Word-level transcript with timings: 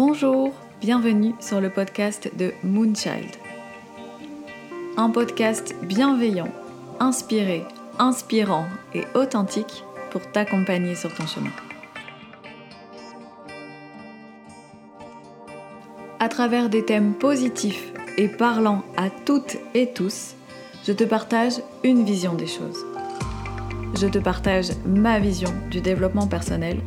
Bonjour, 0.00 0.52
bienvenue 0.80 1.34
sur 1.40 1.60
le 1.60 1.70
podcast 1.70 2.30
de 2.38 2.52
Moonchild. 2.62 3.34
Un 4.96 5.10
podcast 5.10 5.74
bienveillant, 5.82 6.52
inspiré, 7.00 7.64
inspirant 7.98 8.66
et 8.94 9.02
authentique 9.16 9.82
pour 10.12 10.22
t'accompagner 10.30 10.94
sur 10.94 11.12
ton 11.12 11.26
chemin. 11.26 11.50
À 16.20 16.28
travers 16.28 16.68
des 16.68 16.84
thèmes 16.84 17.14
positifs 17.14 17.92
et 18.16 18.28
parlant 18.28 18.84
à 18.96 19.10
toutes 19.10 19.56
et 19.74 19.92
tous, 19.92 20.36
je 20.86 20.92
te 20.92 21.02
partage 21.02 21.54
une 21.82 22.04
vision 22.04 22.34
des 22.34 22.46
choses. 22.46 22.86
Je 24.00 24.06
te 24.06 24.18
partage 24.18 24.68
ma 24.86 25.18
vision 25.18 25.52
du 25.72 25.80
développement 25.80 26.28
personnel, 26.28 26.78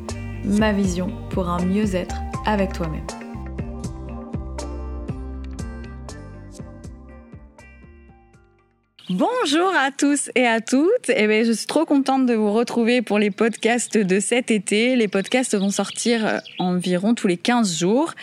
ma 0.46 0.72
vision 0.72 1.12
pour 1.32 1.50
un 1.50 1.62
mieux-être 1.66 2.16
avec 2.46 2.74
toi-même. 2.74 3.06
Bonjour 9.10 9.74
à 9.76 9.92
tous 9.92 10.32
et 10.36 10.48
à 10.48 10.62
toutes. 10.62 11.10
Eh 11.10 11.28
bien, 11.28 11.44
je 11.44 11.52
suis 11.52 11.68
trop 11.68 11.86
contente 11.86 12.26
de 12.26 12.34
vous 12.34 12.54
retrouver 12.54 13.02
pour 13.02 13.20
les 13.20 13.30
podcasts 13.30 13.98
de 13.98 14.20
cet 14.22 14.52
été. 14.52 14.96
Les 14.96 15.10
podcasts 15.10 15.58
vont 15.58 15.70
sortir 15.70 16.40
environ 16.60 17.14
tous 17.14 17.28
les 17.28 17.36
15 17.38 17.78
jours 17.78 18.14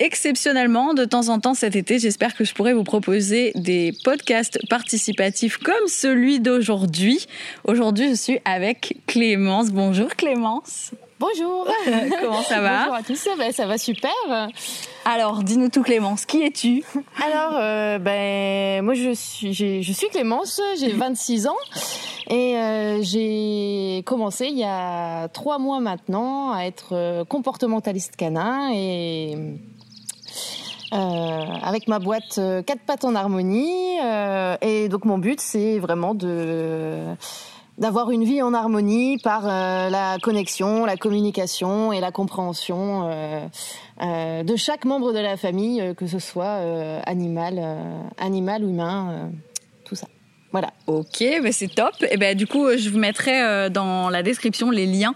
exceptionnellement, 0.00 0.94
de 0.94 1.04
temps 1.04 1.28
en 1.28 1.38
temps 1.38 1.54
cet 1.54 1.76
été, 1.76 1.98
j'espère 1.98 2.34
que 2.34 2.44
je 2.44 2.54
pourrai 2.54 2.72
vous 2.72 2.84
proposer 2.84 3.52
des 3.54 3.92
podcasts 4.02 4.58
participatifs 4.68 5.58
comme 5.58 5.86
celui 5.86 6.40
d'aujourd'hui. 6.40 7.26
Aujourd'hui, 7.64 8.08
je 8.08 8.14
suis 8.14 8.40
avec 8.44 8.96
Clémence. 9.06 9.70
Bonjour 9.70 10.08
Clémence. 10.16 10.92
Bonjour. 11.20 11.68
Comment 12.22 12.42
ça 12.42 12.62
va 12.62 12.78
Bonjour 12.78 12.94
à 12.94 13.02
tous. 13.02 13.28
Ben, 13.36 13.52
ça 13.52 13.66
va 13.66 13.76
super. 13.76 14.10
Alors, 15.04 15.42
dis-nous 15.42 15.68
tout 15.68 15.82
Clémence. 15.82 16.24
Qui 16.24 16.44
es-tu 16.44 16.82
Alors, 17.22 17.58
euh, 17.60 17.98
ben 17.98 18.82
moi 18.82 18.94
je 18.94 19.12
suis 19.12 19.52
je 19.52 19.92
suis 19.92 20.08
Clémence. 20.08 20.62
J'ai 20.78 20.92
26 20.92 21.46
ans 21.46 21.56
et 22.30 22.56
euh, 22.56 23.02
j'ai 23.02 24.02
commencé 24.06 24.46
il 24.46 24.56
y 24.56 24.64
a 24.64 25.28
trois 25.28 25.58
mois 25.58 25.80
maintenant 25.80 26.52
à 26.54 26.62
être 26.62 26.92
euh, 26.92 27.24
comportementaliste 27.26 28.16
canin 28.16 28.70
et 28.72 29.36
euh, 30.94 30.96
avec 30.96 31.86
ma 31.86 31.98
boîte 31.98 32.40
quatre 32.64 32.82
pattes 32.86 33.04
en 33.04 33.14
harmonie. 33.14 33.98
Et 34.62 34.88
donc 34.88 35.04
mon 35.04 35.18
but, 35.18 35.38
c'est 35.38 35.78
vraiment 35.80 36.14
de 36.14 37.04
d'avoir 37.80 38.10
une 38.10 38.24
vie 38.24 38.42
en 38.42 38.54
harmonie 38.54 39.18
par 39.18 39.42
la 39.46 40.18
connexion, 40.22 40.84
la 40.84 40.96
communication 40.96 41.92
et 41.92 42.00
la 42.00 42.12
compréhension 42.12 43.08
de 44.00 44.56
chaque 44.56 44.84
membre 44.84 45.12
de 45.12 45.18
la 45.18 45.36
famille, 45.36 45.94
que 45.96 46.06
ce 46.06 46.18
soit 46.18 46.60
animal, 47.06 47.60
animal 48.18 48.64
ou 48.64 48.68
humain. 48.68 49.30
Voilà. 50.52 50.72
Ok, 50.88 51.22
bah 51.42 51.52
c'est 51.52 51.72
top. 51.72 51.94
Et 52.10 52.16
ben 52.16 52.36
du 52.36 52.46
coup, 52.48 52.66
je 52.76 52.90
vous 52.90 52.98
mettrai 52.98 53.40
euh, 53.40 53.68
dans 53.68 54.10
la 54.10 54.24
description 54.24 54.70
les 54.70 54.86
liens 54.86 55.14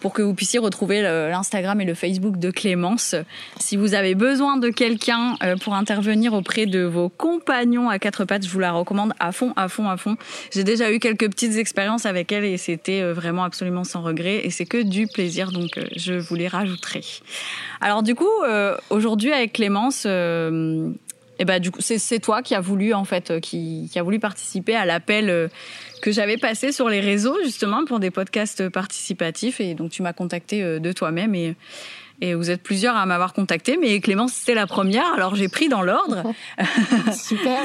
pour 0.00 0.12
que 0.12 0.20
vous 0.20 0.34
puissiez 0.34 0.58
retrouver 0.58 1.00
l'Instagram 1.00 1.80
et 1.80 1.86
le 1.86 1.94
Facebook 1.94 2.38
de 2.38 2.50
Clémence. 2.50 3.14
Si 3.58 3.78
vous 3.78 3.94
avez 3.94 4.14
besoin 4.14 4.58
de 4.58 4.68
quelqu'un 4.68 5.36
euh, 5.42 5.56
pour 5.56 5.74
intervenir 5.74 6.34
auprès 6.34 6.66
de 6.66 6.82
vos 6.82 7.08
compagnons 7.08 7.88
à 7.88 7.98
quatre 7.98 8.26
pattes, 8.26 8.44
je 8.44 8.50
vous 8.50 8.58
la 8.58 8.72
recommande 8.72 9.14
à 9.18 9.32
fond, 9.32 9.54
à 9.56 9.68
fond, 9.68 9.88
à 9.88 9.96
fond. 9.96 10.16
J'ai 10.52 10.64
déjà 10.64 10.92
eu 10.92 10.98
quelques 10.98 11.30
petites 11.30 11.56
expériences 11.56 12.04
avec 12.04 12.30
elle 12.30 12.44
et 12.44 12.58
c'était 12.58 13.00
euh, 13.00 13.14
vraiment 13.14 13.44
absolument 13.44 13.84
sans 13.84 14.02
regret 14.02 14.44
et 14.44 14.50
c'est 14.50 14.66
que 14.66 14.82
du 14.82 15.06
plaisir, 15.06 15.50
donc 15.50 15.80
je 15.96 16.12
vous 16.12 16.34
les 16.34 16.48
rajouterai. 16.48 17.00
Alors 17.80 18.02
du 18.02 18.14
coup, 18.14 18.28
aujourd'hui 18.90 19.32
avec 19.32 19.54
Clémence, 19.54 20.06
et 21.38 21.44
ben 21.44 21.60
du 21.60 21.70
coup 21.70 21.80
c'est 21.80 22.18
toi 22.20 22.42
qui 22.42 22.54
a 22.54 22.60
voulu 22.60 22.94
en 22.94 23.04
fait 23.04 23.30
euh, 23.30 23.40
qui, 23.40 23.88
qui 23.92 23.98
a 23.98 24.02
voulu 24.02 24.18
participer 24.18 24.76
à 24.76 24.84
l'appel 24.84 25.30
euh, 25.30 25.48
que 26.02 26.12
j'avais 26.12 26.36
passé 26.36 26.72
sur 26.72 26.88
les 26.88 27.00
réseaux 27.00 27.36
justement 27.42 27.84
pour 27.84 28.00
des 28.00 28.10
podcasts 28.10 28.68
participatifs 28.68 29.60
et 29.60 29.74
donc 29.74 29.90
tu 29.90 30.02
m'as 30.02 30.12
contacté 30.12 30.62
euh, 30.62 30.78
de 30.78 30.92
toi-même 30.92 31.34
et 31.34 31.56
et 32.20 32.34
vous 32.34 32.48
êtes 32.48 32.62
plusieurs 32.62 32.94
à 32.94 33.04
m'avoir 33.06 33.32
contacté, 33.32 33.76
mais 33.76 33.98
Clémence 33.98 34.34
c'était 34.34 34.54
la 34.54 34.68
première, 34.68 35.12
alors 35.14 35.34
j'ai 35.34 35.48
pris 35.48 35.68
dans 35.68 35.82
l'ordre. 35.82 36.22
Super. 37.12 37.60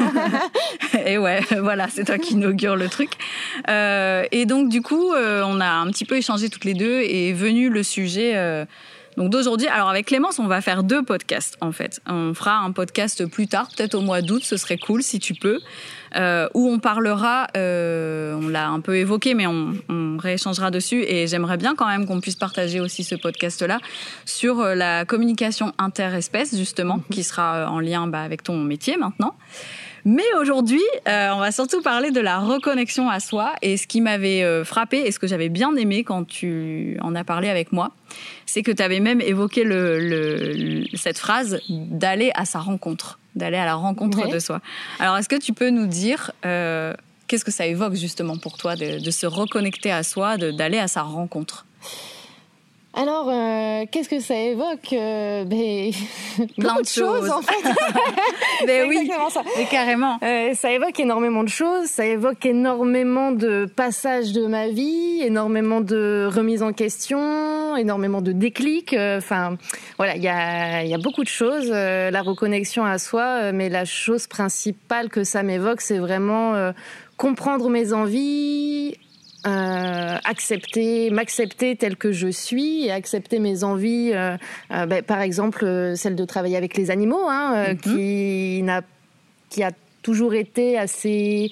et 1.06 1.19
ouais, 1.19 1.41
voilà, 1.62 1.88
c'est 1.88 2.03
toi 2.03 2.18
qui 2.18 2.34
inaugure 2.34 2.75
le 2.75 2.90
truc. 2.90 3.12
Euh, 3.69 4.25
et 4.31 4.47
donc 4.47 4.69
du 4.69 4.81
coup, 4.81 5.13
on 5.13 5.59
a 5.62 5.69
un 5.69 5.88
petit 5.91 6.03
peu 6.03 6.18
échangé 6.18 6.50
toutes 6.50 6.66
les 6.66 6.74
deux 6.74 7.00
et 7.02 7.29
est 7.29 7.34
venu 7.34 7.69
le 7.69 7.84
sujet. 7.84 8.35
Euh, 8.38 8.66
donc 9.19 9.31
d'aujourd'hui, 9.31 9.68
alors 9.68 9.90
avec 9.90 10.06
Clémence, 10.06 10.40
on 10.40 10.47
va 10.47 10.62
faire 10.62 10.81
deux 10.81 11.03
podcasts 11.03 11.57
en 11.59 11.74
fait. 11.74 12.00
On 12.07 12.34
fera 12.34 12.59
un 12.59 12.72
podcast 12.72 13.25
plus 13.25 13.47
tard, 13.47 13.68
peut-être 13.75 13.96
au 13.96 14.00
mois 14.00 14.22
d'août, 14.22 14.44
ce 14.46 14.56
serait 14.56 14.78
cool 14.78 15.03
si 15.03 15.19
tu 15.19 15.34
peux, 15.34 15.59
euh, 16.16 16.47
où 16.53 16.69
on 16.69 16.80
parlera, 16.80 17.47
euh, 17.58 18.34
on 18.41 18.47
l'a 18.47 18.69
un 18.69 18.79
peu 18.79 18.96
évoqué, 18.96 19.34
mais 19.34 19.46
on, 19.46 19.74
on 19.90 20.16
rééchangera 20.18 20.72
dessus. 20.72 21.03
Et 21.06 21.28
j'aimerais 21.28 21.58
bien 21.58 21.75
quand 21.75 21.88
même 21.88 22.06
qu'on 22.06 22.22
puisse 22.22 22.38
partager 22.38 22.79
aussi 22.79 23.03
ce 23.03 23.16
podcast-là 23.16 23.79
sur 24.24 24.62
euh, 24.62 24.74
la 24.74 25.03
communication 25.03 25.74
interespèce 25.79 26.56
justement, 26.56 26.96
mhm. 26.96 27.03
qui 27.12 27.24
sera 27.25 27.69
en 27.69 27.81
lien 27.81 28.08
bah, 28.08 28.22
avec 28.22 28.41
ton 28.41 28.58
métier 28.58 28.96
maintenant. 28.96 29.35
Mais 30.05 30.23
aujourd'hui, 30.39 30.81
euh, 31.07 31.29
on 31.33 31.39
va 31.39 31.51
surtout 31.51 31.81
parler 31.81 32.11
de 32.11 32.19
la 32.19 32.39
reconnexion 32.39 33.09
à 33.09 33.19
soi. 33.19 33.53
Et 33.61 33.77
ce 33.77 33.87
qui 33.87 34.01
m'avait 34.01 34.43
euh, 34.43 34.63
frappé 34.63 34.97
et 34.99 35.11
ce 35.11 35.19
que 35.19 35.27
j'avais 35.27 35.49
bien 35.49 35.75
aimé 35.75 36.03
quand 36.03 36.25
tu 36.25 36.97
en 37.01 37.15
as 37.15 37.23
parlé 37.23 37.49
avec 37.49 37.71
moi, 37.71 37.91
c'est 38.45 38.63
que 38.63 38.71
tu 38.71 38.81
avais 38.81 38.99
même 38.99 39.21
évoqué 39.21 39.63
le, 39.63 39.99
le, 39.99 40.85
cette 40.95 41.17
phrase 41.19 41.59
d'aller 41.69 42.31
à 42.35 42.45
sa 42.45 42.59
rencontre, 42.59 43.19
d'aller 43.35 43.57
à 43.57 43.65
la 43.65 43.75
rencontre 43.75 44.17
Ouais. 44.25 44.31
de 44.31 44.39
soi. 44.39 44.61
Alors, 44.99 45.17
est-ce 45.17 45.29
que 45.29 45.35
tu 45.39 45.53
peux 45.53 45.69
nous 45.69 45.85
dire 45.87 46.31
euh, 46.45 46.93
qu'est-ce 47.27 47.45
que 47.45 47.51
ça 47.51 47.66
évoque 47.67 47.95
justement 47.95 48.37
pour 48.37 48.57
toi 48.57 48.75
de, 48.75 48.99
de 49.03 49.11
se 49.11 49.25
reconnecter 49.27 49.91
à 49.91 50.03
soi, 50.03 50.37
d'aller 50.37 50.79
à 50.79 50.87
sa 50.87 51.01
rencontre? 51.03 51.66
Alors, 52.95 53.29
euh, 53.29 53.85
qu'est-ce 53.91 54.09
que 54.09 54.19
ça 54.19 54.35
évoque 54.35 54.94
euh, 54.94 55.45
ben, 55.45 55.91
Plein 56.57 56.69
beaucoup 56.69 56.81
de 56.81 56.88
choses. 56.88 57.29
en 57.29 57.41
fait. 57.41 57.69
C'est 58.66 58.83
oui, 58.88 58.97
exactement 59.01 59.29
ça. 59.29 59.44
mais 59.57 59.66
carrément. 59.66 60.17
Euh, 60.23 60.53
ça 60.55 60.72
évoque 60.72 60.99
énormément 60.99 61.44
de 61.44 61.49
choses, 61.49 61.85
ça 61.85 62.05
évoque 62.05 62.44
énormément 62.47 63.31
de 63.31 63.67
passages 63.75 64.31
de 64.33 64.47
ma 64.47 64.69
vie, 64.69 65.22
énormément 65.22 65.81
de 65.81 66.28
remises 66.33 66.63
en 66.63 66.73
question, 66.73 67.75
énormément 67.78 68.22
de 68.22 68.31
déclics. 68.31 68.94
euh, 68.94 69.19
Enfin, 69.19 69.57
voilà, 69.97 70.16
il 70.16 70.23
y 70.23 70.28
a, 70.28 70.83
y 70.83 70.94
a 70.94 70.97
beaucoup 70.97 71.23
de 71.23 71.29
choses. 71.29 71.69
la 71.69 72.22
reconnexion 72.23 72.85
à 72.85 72.97
soi, 72.97 73.51
mais 73.51 73.69
la 73.69 73.85
chose 73.85 74.25
principale 74.28 75.09
que 75.09 75.23
ça 75.23 75.44
m'évoque, 75.44 75.81
c'est 75.81 75.99
vraiment 75.99 76.73
comprendre 77.17 77.69
mes 77.69 77.94
envies. 77.94 78.95
Euh, 79.47 80.17
accepter, 80.23 81.09
m'accepter 81.11 81.75
tel 81.75 81.95
que 81.95 82.11
je 82.11 82.27
suis 82.27 82.85
et 82.85 82.91
accepter 82.91 83.39
mes 83.39 83.63
envies, 83.63 84.11
euh, 84.13 84.35
euh, 84.72 84.85
ben, 84.85 85.01
par 85.01 85.22
exemple 85.22 85.94
celle 85.95 86.16
de 86.16 86.25
travailler 86.25 86.57
avec 86.57 86.75
les 86.77 86.91
animaux, 86.91 87.27
hein, 87.29 87.69
Mhm. 87.73 87.78
qui 87.78 88.61
n'a 88.63 88.81
qui 89.49 89.63
a 89.63 89.72
toujours 90.01 90.33
été 90.35 90.78
assez. 90.78 91.51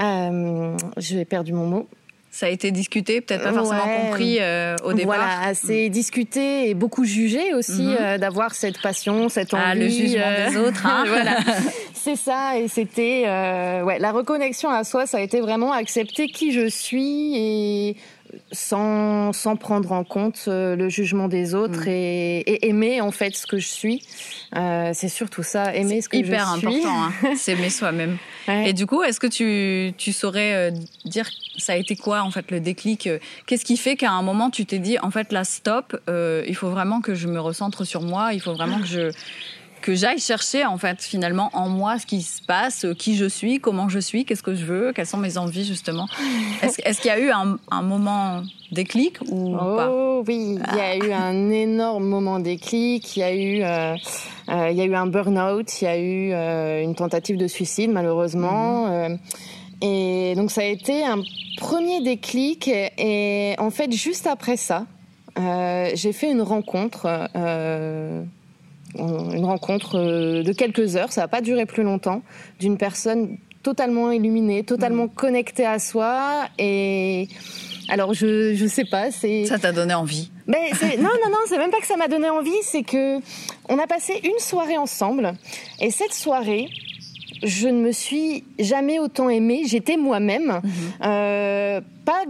Euh, 0.00 0.76
J'ai 0.96 1.24
perdu 1.24 1.52
mon 1.52 1.66
mot. 1.66 1.88
Ça 2.36 2.46
a 2.46 2.48
été 2.48 2.72
discuté, 2.72 3.20
peut-être 3.20 3.44
pas 3.44 3.52
forcément 3.52 3.84
Ouais. 3.86 4.00
compris 4.10 4.38
euh, 4.40 4.74
au 4.84 4.92
départ. 4.92 5.14
Voilà, 5.18 5.40
assez 5.46 5.88
discuté 5.88 6.68
et 6.68 6.74
beaucoup 6.74 7.04
jugé 7.04 7.54
aussi 7.54 7.82
Mhm. 7.82 7.96
euh, 8.00 8.18
d'avoir 8.18 8.56
cette 8.56 8.82
passion, 8.82 9.28
cette 9.28 9.54
envie. 9.54 9.62
Ah, 9.64 9.74
le 9.76 9.88
jugement 9.88 10.22
euh, 10.26 10.50
des 10.50 10.56
autres. 10.56 10.84
Hein 10.84 11.04
voilà, 11.08 11.36
c'est 11.94 12.16
ça. 12.16 12.58
Et 12.58 12.66
c'était, 12.66 13.22
euh, 13.28 13.82
ouais, 13.84 14.00
la 14.00 14.10
reconnexion 14.10 14.68
à 14.68 14.82
soi, 14.82 15.06
ça 15.06 15.18
a 15.18 15.20
été 15.20 15.40
vraiment 15.40 15.72
accepter 15.72 16.26
qui 16.26 16.50
je 16.50 16.66
suis 16.68 17.36
et 17.36 17.96
sans, 18.52 19.32
sans 19.32 19.56
prendre 19.56 19.92
en 19.92 20.04
compte 20.04 20.44
euh, 20.48 20.76
le 20.76 20.88
jugement 20.88 21.28
des 21.28 21.54
autres 21.54 21.86
Mm. 21.86 21.88
et, 21.88 22.38
et 22.40 22.68
aimer 22.68 23.00
en 23.00 23.10
fait 23.10 23.34
ce 23.36 23.46
que 23.46 23.58
je 23.58 23.66
suis. 23.68 24.02
Euh, 24.56 24.90
c'est 24.94 25.08
surtout 25.08 25.42
ça, 25.42 25.74
aimer 25.74 26.00
ce 26.00 26.08
que 26.08 26.16
hyper 26.16 26.46
je 26.54 26.58
suis. 26.58 26.66
important, 26.68 27.02
hein, 27.04 27.34
s'aimer 27.36 27.70
soi-même. 27.70 28.18
Ouais. 28.46 28.70
Et 28.70 28.72
du 28.72 28.86
coup, 28.86 29.02
est-ce 29.02 29.18
que 29.20 29.26
tu, 29.26 29.92
tu 29.96 30.12
saurais 30.12 30.54
euh, 30.54 30.70
dire 31.04 31.28
ça 31.58 31.72
a 31.72 31.76
été 31.76 31.96
quoi 31.96 32.22
en 32.22 32.30
fait 32.30 32.50
le 32.50 32.60
déclic 32.60 33.08
Qu'est-ce 33.46 33.64
qui 33.64 33.76
fait 33.76 33.96
qu'à 33.96 34.10
un 34.10 34.22
moment 34.22 34.50
tu 34.50 34.66
t'es 34.66 34.78
dit 34.78 34.98
en 35.00 35.10
fait 35.10 35.32
là 35.32 35.44
stop, 35.44 35.96
euh, 36.08 36.44
il 36.46 36.54
faut 36.56 36.68
vraiment 36.70 37.00
que 37.00 37.14
je 37.14 37.26
me 37.28 37.40
recentre 37.40 37.84
sur 37.84 38.02
moi, 38.02 38.32
il 38.32 38.40
faut 38.40 38.52
vraiment 38.54 38.78
que 38.80 38.86
je 38.86 39.10
que 39.84 39.94
j'aille 39.94 40.18
chercher 40.18 40.64
en 40.64 40.78
fait 40.78 41.02
finalement 41.02 41.50
en 41.52 41.68
moi 41.68 41.98
ce 41.98 42.06
qui 42.06 42.22
se 42.22 42.40
passe, 42.40 42.86
euh, 42.86 42.94
qui 42.94 43.16
je 43.16 43.26
suis, 43.26 43.60
comment 43.60 43.90
je 43.90 43.98
suis, 43.98 44.24
qu'est-ce 44.24 44.42
que 44.42 44.54
je 44.54 44.64
veux, 44.64 44.94
quelles 44.94 45.06
sont 45.06 45.18
mes 45.18 45.36
envies 45.36 45.66
justement. 45.66 46.06
Est-ce 46.62 47.02
qu'il 47.02 47.10
y 47.10 47.14
a 47.14 47.20
eu 47.20 47.30
un, 47.30 47.58
un 47.70 47.82
moment 47.82 48.42
déclic 48.72 49.18
ou 49.28 49.54
pas? 49.54 49.90
Oh 49.90 50.24
oui, 50.26 50.56
il 50.58 50.76
y 50.76 50.80
a 50.80 50.96
eu 50.96 51.12
un 51.12 51.50
énorme 51.50 52.06
moment 52.06 52.40
déclic. 52.40 53.14
Il 53.14 53.20
y 53.20 53.22
a 53.22 53.34
eu, 53.34 53.62
euh, 53.62 53.94
euh, 54.48 54.70
il 54.70 54.76
y 54.78 54.80
a 54.80 54.86
eu 54.86 54.94
un 54.94 55.06
burn-out. 55.06 55.82
Il 55.82 55.84
y 55.84 55.88
a 55.88 55.98
eu 55.98 56.32
euh, 56.32 56.82
une 56.82 56.94
tentative 56.94 57.36
de 57.36 57.46
suicide 57.46 57.90
malheureusement. 57.90 58.86
Euh, 58.88 59.10
et 59.82 60.32
donc 60.34 60.50
ça 60.50 60.62
a 60.62 60.64
été 60.64 61.04
un 61.04 61.20
premier 61.58 62.00
déclic. 62.00 62.68
Et, 62.68 63.52
et 63.52 63.54
en 63.58 63.70
fait, 63.70 63.92
juste 63.92 64.26
après 64.26 64.56
ça, 64.56 64.86
j'ai 65.36 66.12
fait 66.14 66.30
une 66.30 66.40
rencontre. 66.40 67.28
Euh, 68.98 69.30
une 69.32 69.44
rencontre 69.44 69.98
de 70.42 70.52
quelques 70.52 70.96
heures, 70.96 71.12
ça 71.12 71.22
n'a 71.22 71.28
pas 71.28 71.40
duré 71.40 71.66
plus 71.66 71.82
longtemps, 71.82 72.22
d'une 72.60 72.76
personne 72.76 73.38
totalement 73.62 74.12
illuminée, 74.12 74.62
totalement 74.62 75.06
mmh. 75.06 75.14
connectée 75.14 75.66
à 75.66 75.78
soi 75.78 76.44
et 76.58 77.28
alors 77.88 78.14
je 78.14 78.54
je 78.54 78.66
sais 78.66 78.84
pas, 78.84 79.10
c'est 79.10 79.46
ça 79.46 79.58
t'a 79.58 79.72
donné 79.72 79.94
envie? 79.94 80.30
Mais 80.46 80.70
non 80.98 81.02
non 81.02 81.30
non, 81.30 81.38
c'est 81.46 81.58
même 81.58 81.70
pas 81.70 81.80
que 81.80 81.86
ça 81.86 81.96
m'a 81.96 82.08
donné 82.08 82.28
envie, 82.28 82.50
c'est 82.62 82.82
que 82.82 83.18
on 83.68 83.78
a 83.78 83.86
passé 83.86 84.20
une 84.22 84.38
soirée 84.38 84.76
ensemble 84.76 85.32
et 85.80 85.90
cette 85.90 86.12
soirée, 86.12 86.68
je 87.42 87.68
ne 87.68 87.80
me 87.80 87.92
suis 87.92 88.44
jamais 88.58 88.98
autant 88.98 89.28
aimée. 89.28 89.62
J'étais 89.66 89.96
moi-même, 89.96 90.60
mhm. 90.62 90.70
euh, 91.04 91.80
pas. 92.04 92.22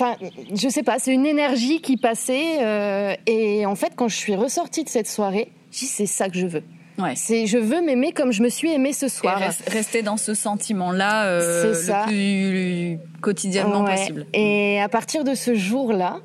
Enfin, 0.00 0.14
je 0.54 0.68
sais 0.68 0.84
pas, 0.84 1.00
c'est 1.00 1.12
une 1.12 1.26
énergie 1.26 1.80
qui 1.80 1.96
passait. 1.96 2.62
Euh, 2.64 3.14
et 3.26 3.66
en 3.66 3.74
fait, 3.74 3.94
quand 3.96 4.06
je 4.06 4.14
suis 4.14 4.36
ressortie 4.36 4.84
de 4.84 4.88
cette 4.88 5.08
soirée, 5.08 5.50
j'ai 5.72 5.86
c'est 5.86 6.06
ça 6.06 6.28
que 6.28 6.38
je 6.38 6.46
veux. 6.46 6.62
Ouais. 6.98 7.14
C'est 7.16 7.46
je 7.46 7.58
veux 7.58 7.80
m'aimer 7.80 8.12
comme 8.12 8.30
je 8.30 8.44
me 8.44 8.48
suis 8.48 8.72
aimée 8.72 8.92
ce 8.92 9.08
soir. 9.08 9.40
rester 9.66 10.02
dans 10.02 10.16
ce 10.16 10.34
sentiment-là 10.34 11.26
euh, 11.26 11.74
le 11.74 12.06
plus 12.06 12.98
quotidiennement 13.20 13.84
possible. 13.84 14.26
Et 14.34 14.80
à 14.80 14.88
partir 14.88 15.24
de 15.24 15.34
ce 15.34 15.54
jour-là, 15.54 16.20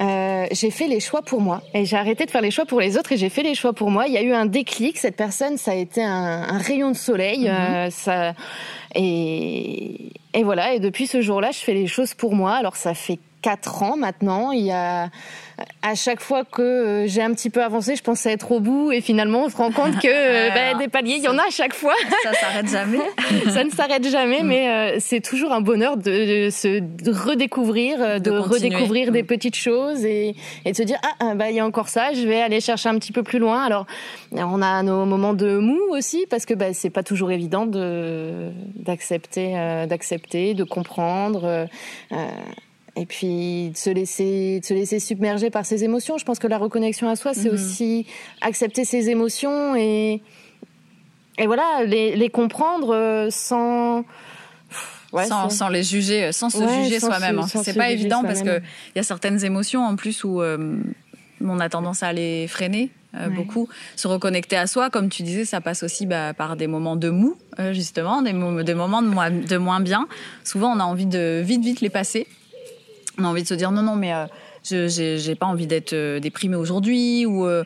euh, 0.00 0.46
j'ai 0.52 0.70
fait 0.70 0.86
les 0.86 1.00
choix 1.00 1.22
pour 1.22 1.40
moi 1.40 1.62
et 1.74 1.84
j'ai 1.84 1.96
arrêté 1.96 2.24
de 2.24 2.30
faire 2.30 2.40
les 2.40 2.50
choix 2.50 2.66
pour 2.66 2.80
les 2.80 2.96
autres 2.96 3.12
et 3.12 3.16
j'ai 3.16 3.28
fait 3.28 3.42
les 3.42 3.54
choix 3.54 3.72
pour 3.72 3.90
moi. 3.90 4.06
Il 4.06 4.12
y 4.12 4.18
a 4.18 4.22
eu 4.22 4.32
un 4.32 4.46
déclic. 4.46 4.98
Cette 4.98 5.16
personne, 5.16 5.56
ça 5.56 5.72
a 5.72 5.74
été 5.74 6.02
un, 6.02 6.42
un 6.48 6.58
rayon 6.58 6.90
de 6.90 6.96
soleil. 6.96 7.40
Mhm. 7.40 7.48
Euh, 7.48 7.90
ça 7.90 8.34
et, 8.94 10.12
et 10.34 10.42
voilà. 10.44 10.74
Et 10.74 10.80
depuis 10.80 11.06
ce 11.06 11.20
jour-là, 11.20 11.50
je 11.50 11.58
fais 11.58 11.74
les 11.74 11.86
choses 11.86 12.14
pour 12.14 12.34
moi. 12.34 12.54
Alors 12.54 12.76
ça 12.76 12.94
fait 12.94 13.18
quatre 13.42 13.82
ans 13.82 13.96
maintenant. 13.96 14.52
Il 14.52 14.64
y 14.64 14.72
a 14.72 15.10
à 15.82 15.94
chaque 15.94 16.20
fois 16.20 16.44
que 16.44 16.62
euh, 16.62 17.06
j'ai 17.06 17.22
un 17.22 17.32
petit 17.32 17.50
peu 17.50 17.62
avancé, 17.62 17.96
je 17.96 18.02
pensais 18.02 18.32
être 18.32 18.52
au 18.52 18.60
bout 18.60 18.92
et 18.92 19.00
finalement 19.00 19.44
on 19.44 19.48
se 19.48 19.56
rend 19.56 19.72
compte 19.72 19.98
que 19.98 20.06
euh, 20.06 20.50
ben, 20.54 20.78
des 20.78 20.88
paliers, 20.88 21.16
il 21.18 21.22
y 21.22 21.28
en 21.28 21.38
a 21.38 21.42
à 21.42 21.50
chaque 21.50 21.74
fois. 21.74 21.94
Ça 22.22 22.32
s'arrête 22.34 22.68
jamais. 22.68 22.98
ça 23.52 23.64
ne 23.64 23.70
s'arrête 23.70 24.08
jamais, 24.08 24.42
mais 24.42 24.68
euh, 24.68 24.96
c'est 25.00 25.20
toujours 25.20 25.52
un 25.52 25.60
bonheur 25.60 25.96
de, 25.96 26.48
se 26.50 26.80
redécouvrir, 27.10 28.20
de, 28.20 28.30
redécouvrir 28.30 29.10
des 29.10 29.22
mm. 29.22 29.26
petites 29.26 29.56
choses 29.56 30.04
et, 30.04 30.34
et, 30.64 30.72
de 30.72 30.76
se 30.76 30.82
dire 30.82 30.98
ah 31.20 31.34
bah 31.34 31.50
il 31.50 31.56
y 31.56 31.60
a 31.60 31.66
encore 31.66 31.88
ça, 31.88 32.12
je 32.12 32.26
vais 32.26 32.40
aller 32.40 32.60
chercher 32.60 32.88
un 32.88 32.98
petit 32.98 33.12
peu 33.12 33.22
plus 33.22 33.38
loin. 33.38 33.64
Alors 33.64 33.86
on 34.32 34.62
a 34.62 34.82
nos 34.82 35.06
moments 35.06 35.34
de 35.34 35.58
mou 35.58 35.80
aussi 35.90 36.26
parce 36.30 36.46
que 36.46 36.54
bah, 36.54 36.72
c'est 36.72 36.90
pas 36.90 37.02
toujours 37.02 37.32
évident 37.32 37.66
de 37.66 38.50
d'accepter, 38.76 39.52
d'accepter, 39.88 40.54
de 40.54 40.64
comprendre. 40.64 41.66
Euh, 42.12 42.26
et 42.98 43.06
puis 43.06 43.70
de 43.70 43.76
se 43.76 43.90
laisser 43.90 44.60
de 44.60 44.64
se 44.64 44.74
laisser 44.74 44.98
submerger 44.98 45.50
par 45.50 45.64
ses 45.64 45.84
émotions. 45.84 46.18
Je 46.18 46.24
pense 46.24 46.38
que 46.38 46.46
la 46.46 46.58
reconnexion 46.58 47.08
à 47.08 47.16
soi, 47.16 47.32
c'est 47.32 47.48
mhm. 47.48 47.54
aussi 47.54 48.06
accepter 48.40 48.84
ses 48.84 49.08
émotions 49.08 49.76
et 49.76 50.20
et 51.38 51.46
voilà 51.46 51.84
les, 51.86 52.16
les 52.16 52.28
comprendre 52.28 52.94
euh, 52.94 53.28
sans 53.30 54.04
Ouais, 55.10 55.24
sans, 55.24 55.48
sans, 55.48 55.70
les 55.70 55.82
juger, 55.82 56.24
euh, 56.24 56.32
sans 56.32 56.50
se 56.50 56.58
juger 56.58 57.00
soi-même. 57.00 57.38
Hein. 57.38 57.46
C'est 57.46 57.72
pas 57.72 57.90
évident 57.90 58.22
parce 58.22 58.42
que 58.42 58.58
il 58.58 58.96
y 58.96 58.98
a 58.98 59.02
certaines 59.02 59.42
émotions 59.42 59.82
en 59.86 59.96
plus 59.96 60.22
où 60.22 60.42
euh, 60.42 60.76
on 61.40 61.60
a 61.60 61.70
tendance 61.70 62.02
à 62.02 62.12
les 62.12 62.46
freiner 62.46 62.90
beaucoup. 63.30 63.70
Se 63.96 64.06
reconnecter 64.06 64.56
à 64.56 64.66
soi, 64.66 64.90
comme 64.90 65.08
tu 65.08 65.22
disais, 65.22 65.46
ça 65.46 65.62
passe 65.62 65.82
aussi 65.82 66.04
bah, 66.04 66.34
par 66.34 66.56
des 66.56 66.66
moments 66.66 66.94
de 66.94 67.08
mou, 67.08 67.38
justement, 67.72 68.20
des, 68.20 68.32
des 68.64 68.74
moments 68.74 69.00
de 69.00 69.08
moins, 69.08 69.30
de 69.30 69.56
moins 69.56 69.80
bien. 69.80 70.06
Souvent, 70.44 70.76
on 70.76 70.78
a 70.78 70.84
envie 70.84 71.06
de 71.06 71.40
vite, 71.42 71.64
vite 71.64 71.80
les 71.80 71.88
passer 71.88 72.26
on 73.18 73.24
a 73.24 73.28
envie 73.28 73.42
de 73.42 73.48
se 73.48 73.54
dire 73.54 73.70
non, 73.70 73.82
non, 73.82 73.96
mais 73.96 74.14
euh, 74.14 74.26
je 74.64 74.86
j'ai 75.18 75.34
pas 75.34 75.46
envie 75.46 75.66
d'être 75.66 75.92
euh, 75.92 76.20
déprimée 76.20 76.56
aujourd'hui 76.56 77.26
ou 77.26 77.46
euh, 77.46 77.64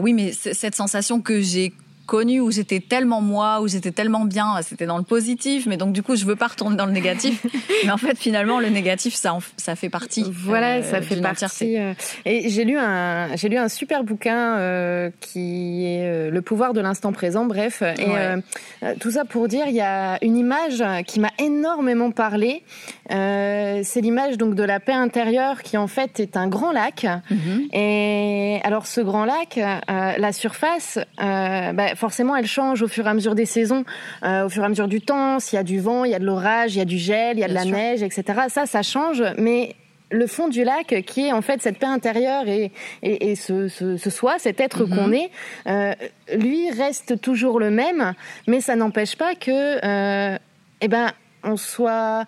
oui, 0.00 0.12
mais 0.12 0.32
cette 0.32 0.74
sensation 0.74 1.20
que 1.20 1.40
j'ai 1.40 1.72
connu 2.06 2.40
où 2.40 2.50
j'étais 2.50 2.80
tellement 2.80 3.20
moi, 3.20 3.60
où 3.60 3.68
j'étais 3.68 3.90
tellement 3.90 4.24
bien, 4.24 4.54
c'était 4.62 4.86
dans 4.86 4.98
le 4.98 5.04
positif, 5.04 5.66
mais 5.66 5.76
donc 5.76 5.92
du 5.92 6.02
coup 6.02 6.16
je 6.16 6.24
veux 6.24 6.36
pas 6.36 6.46
retourner 6.46 6.76
dans 6.76 6.86
le 6.86 6.92
négatif. 6.92 7.44
mais 7.84 7.90
en 7.90 7.96
fait 7.96 8.16
finalement 8.16 8.60
le 8.60 8.68
négatif 8.68 9.14
ça 9.14 9.36
ça 9.56 9.76
fait 9.76 9.90
partie. 9.90 10.24
Voilà, 10.30 10.76
euh, 10.76 10.82
ça 10.82 11.02
fait 11.02 11.20
partie. 11.20 11.78
Euh, 11.78 11.94
et 12.24 12.48
j'ai 12.48 12.64
lu 12.64 12.78
un 12.78 13.34
j'ai 13.36 13.48
lu 13.48 13.56
un 13.56 13.68
super 13.68 14.04
bouquin 14.04 14.56
euh, 14.58 15.10
qui 15.20 15.84
est 15.86 16.30
Le 16.30 16.42
pouvoir 16.42 16.72
de 16.72 16.80
l'instant 16.80 17.12
présent. 17.12 17.44
Bref, 17.44 17.82
et 17.82 18.94
tout 19.00 19.10
ça 19.10 19.24
pour 19.24 19.48
dire 19.48 19.66
il 19.66 19.74
y 19.74 19.80
a 19.80 20.18
une 20.22 20.36
image 20.36 20.84
qui 21.06 21.20
m'a 21.20 21.30
énormément 21.38 22.10
parlé. 22.10 22.62
c'est 23.08 24.00
l'image 24.00 24.38
donc 24.38 24.54
de 24.54 24.62
la 24.62 24.80
paix 24.80 24.92
intérieure 24.92 25.62
qui 25.62 25.76
en 25.76 25.88
fait 25.88 26.20
est 26.20 26.36
un 26.36 26.48
grand 26.48 26.72
lac. 26.72 27.06
Mhm. 27.30 27.68
Et 27.72 28.60
alors 28.62 28.86
ce 28.86 29.00
grand 29.00 29.24
lac, 29.24 29.58
la 29.88 30.32
surface, 30.32 30.98
bah, 31.18 31.94
forcément, 31.96 32.36
elle 32.36 32.46
change 32.46 32.82
au 32.82 32.88
fur 32.88 33.06
et 33.06 33.10
à 33.10 33.14
mesure 33.14 33.34
des 33.34 33.46
saisons, 33.46 33.84
euh, 34.24 34.46
au 34.46 34.48
fur 34.48 34.62
et 34.62 34.66
à 34.66 34.68
mesure 34.68 34.88
du 34.88 35.00
temps. 35.00 35.40
S'il 35.40 35.56
y 35.56 35.60
a 35.60 35.64
du 35.64 35.80
vent, 35.80 36.04
il 36.04 36.12
y 36.12 36.14
a 36.14 36.18
de 36.18 36.24
l'orage, 36.24 36.74
il 36.74 36.78
y 36.78 36.82
a 36.82 36.86
du 36.86 36.98
gel, 36.98 37.36
il 37.36 37.40
y 37.40 37.44
a 37.44 37.48
de 37.48 37.54
la 37.54 37.64
neige, 37.64 38.02
etc. 38.02 38.42
Ça, 38.48 38.66
ça 38.66 38.82
change, 38.82 39.22
mais 39.38 39.74
le 40.10 40.26
fond 40.26 40.48
du 40.48 40.62
lac, 40.64 41.02
qui 41.06 41.26
est 41.26 41.32
en 41.32 41.42
fait 41.42 41.60
cette 41.60 41.78
paix 41.78 41.86
intérieure 41.86 42.46
et, 42.48 42.70
et, 43.02 43.34
ce, 43.34 43.68
ce, 43.68 44.10
soi, 44.10 44.38
cet 44.38 44.60
être 44.60 44.86
mhm. 44.86 44.96
qu'on 44.96 45.12
est, 45.12 45.30
euh, 45.66 45.92
lui 46.36 46.70
reste 46.70 47.20
toujours 47.20 47.58
le 47.58 47.70
même, 47.70 48.14
mais 48.46 48.60
ça 48.60 48.76
n'empêche 48.76 49.16
pas 49.16 49.34
que, 49.34 49.84
euh, 49.84 50.38
eh 50.80 50.88
ben, 50.88 51.10
on 51.42 51.56
soit 51.56 52.24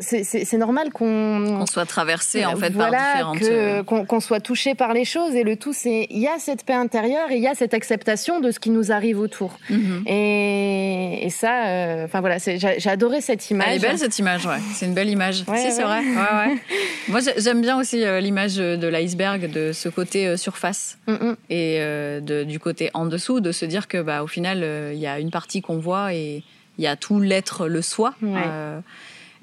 c'est 0.00 0.56
normal 0.56 0.90
qu'on 0.90 1.64
soit 1.66 1.86
traversé 1.86 2.44
en 2.44 2.56
fait 2.56 2.70
par 2.70 2.90
différentes 2.90 3.42
euh, 3.42 3.82
qu'on 3.82 4.20
soit 4.20 4.40
touché 4.40 4.74
par 4.74 4.92
les 4.92 5.04
choses. 5.04 5.34
Et 5.34 5.42
le 5.42 5.56
tout 5.56 5.72
c'est 5.72 6.06
il 6.10 6.20
y 6.20 6.26
a 6.26 6.38
cette 6.38 6.64
paix 6.64 6.74
intérieure 6.74 7.30
et 7.30 7.36
il 7.36 7.42
y 7.42 7.46
a 7.46 7.54
cette 7.54 7.74
acceptation 7.74 8.40
de 8.40 8.50
ce 8.50 8.58
qui 8.58 8.70
nous 8.70 8.92
arrive 8.92 9.18
autour. 9.18 9.58
Mhm. 9.70 10.04
et, 10.06 11.26
et, 11.26 11.30
ça 11.30 11.66
euh, 11.66 12.04
enfin 12.04 12.20
voilà 12.20 12.38
j'ai 12.38 12.90
adoré 12.90 13.20
cette 13.20 13.50
image 13.50 13.66
elle 13.68 13.76
est 13.76 13.80
belle 13.80 13.98
cette 13.98 14.18
image 14.18 14.46
ouais. 14.46 14.58
C'est 14.74 14.86
une 14.86 14.94
belle 14.94 15.08
image. 15.10 15.44
Si 15.56 15.72
c'est 15.72 15.82
vrai. 15.82 16.00
ouais, 16.00 16.56
moi 17.08 17.20
j'aime 17.36 17.60
bien 17.60 17.78
aussi 17.78 18.04
euh, 18.04 18.20
l'image 18.20 18.56
de 18.56 18.88
l'iceberg 18.88 19.50
de 19.50 19.72
ce 19.72 19.88
côté 19.88 20.36
surface. 20.36 20.98
Mm, 21.06 21.32
et 21.50 21.78
de, 21.78 22.44
du 22.44 22.58
côté 22.58 22.90
en 22.94 23.06
dessous 23.06 23.40
de 23.40 23.52
se 23.52 23.64
dire 23.64 23.88
que 23.88 24.00
bah 24.00 24.22
au 24.22 24.26
final 24.26 24.64
il 24.92 24.98
y 24.98 25.06
a 25.06 25.18
une 25.18 25.30
partie 25.30 25.62
qu'on 25.62 25.78
voit 25.78 26.14
et 26.14 26.42
il 26.78 26.84
y 26.84 26.86
a 26.86 26.96
tout 26.96 27.20
l'être, 27.20 27.68
le 27.68 27.82
soi. 27.82 28.14
Euh, 28.22 28.80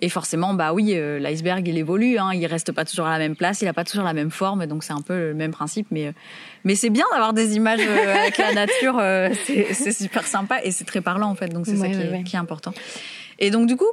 et 0.01 0.09
forcément, 0.09 0.53
bah 0.53 0.73
oui, 0.73 0.93
euh, 0.95 1.19
l'iceberg 1.19 1.67
il 1.67 1.77
évolue, 1.77 2.17
hein, 2.17 2.31
il 2.33 2.45
reste 2.47 2.71
pas 2.71 2.85
toujours 2.85 3.05
à 3.05 3.11
la 3.11 3.19
même 3.19 3.35
place, 3.35 3.61
il 3.61 3.67
a 3.67 3.73
pas 3.73 3.83
toujours 3.83 4.03
la 4.03 4.13
même 4.13 4.31
forme, 4.31 4.65
donc 4.65 4.83
c'est 4.83 4.93
un 4.93 5.01
peu 5.01 5.29
le 5.29 5.33
même 5.35 5.51
principe. 5.51 5.87
Mais 5.91 6.07
euh, 6.07 6.11
mais 6.63 6.75
c'est 6.75 6.89
bien 6.89 7.05
d'avoir 7.11 7.33
des 7.33 7.55
images 7.55 7.79
avec 8.19 8.37
la 8.37 8.53
nature, 8.53 9.01
c'est 9.73 9.91
super 9.91 10.25
sympa 10.25 10.59
et 10.63 10.71
c'est 10.71 10.85
très 10.85 11.01
parlant 11.01 11.29
en 11.29 11.35
fait, 11.35 11.49
donc 11.49 11.65
c'est 11.65 11.75
ça 11.75 11.87
qui, 11.87 12.35
est, 12.35 12.39
important. 12.39 12.73
Et 13.39 13.51
donc 13.51 13.67
du 13.67 13.75
coup, 13.75 13.89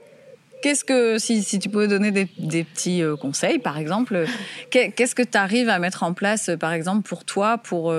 Qu'est-ce 0.61 0.85
que, 0.85 1.19
si, 1.19 1.45
si, 1.45 1.61
tu 1.61 1.69
pouvais 1.69 1.87
donner 1.87 2.11
des, 2.11 2.27
des 2.37 2.65
petits 2.65 3.01
conseils, 3.21 3.61
par 3.61 3.79
exemple, 3.79 4.25
qu'est-ce 4.71 5.15
que 5.15 5.23
tu 5.23 5.39
arrives 5.39 5.69
à 5.69 5.79
mettre 5.79 6.03
en 6.03 6.15
place, 6.15 6.51
par 6.59 6.73
exemple, 6.73 7.09
pour 7.09 7.25
toi, 7.25 7.59
pour 7.59 7.95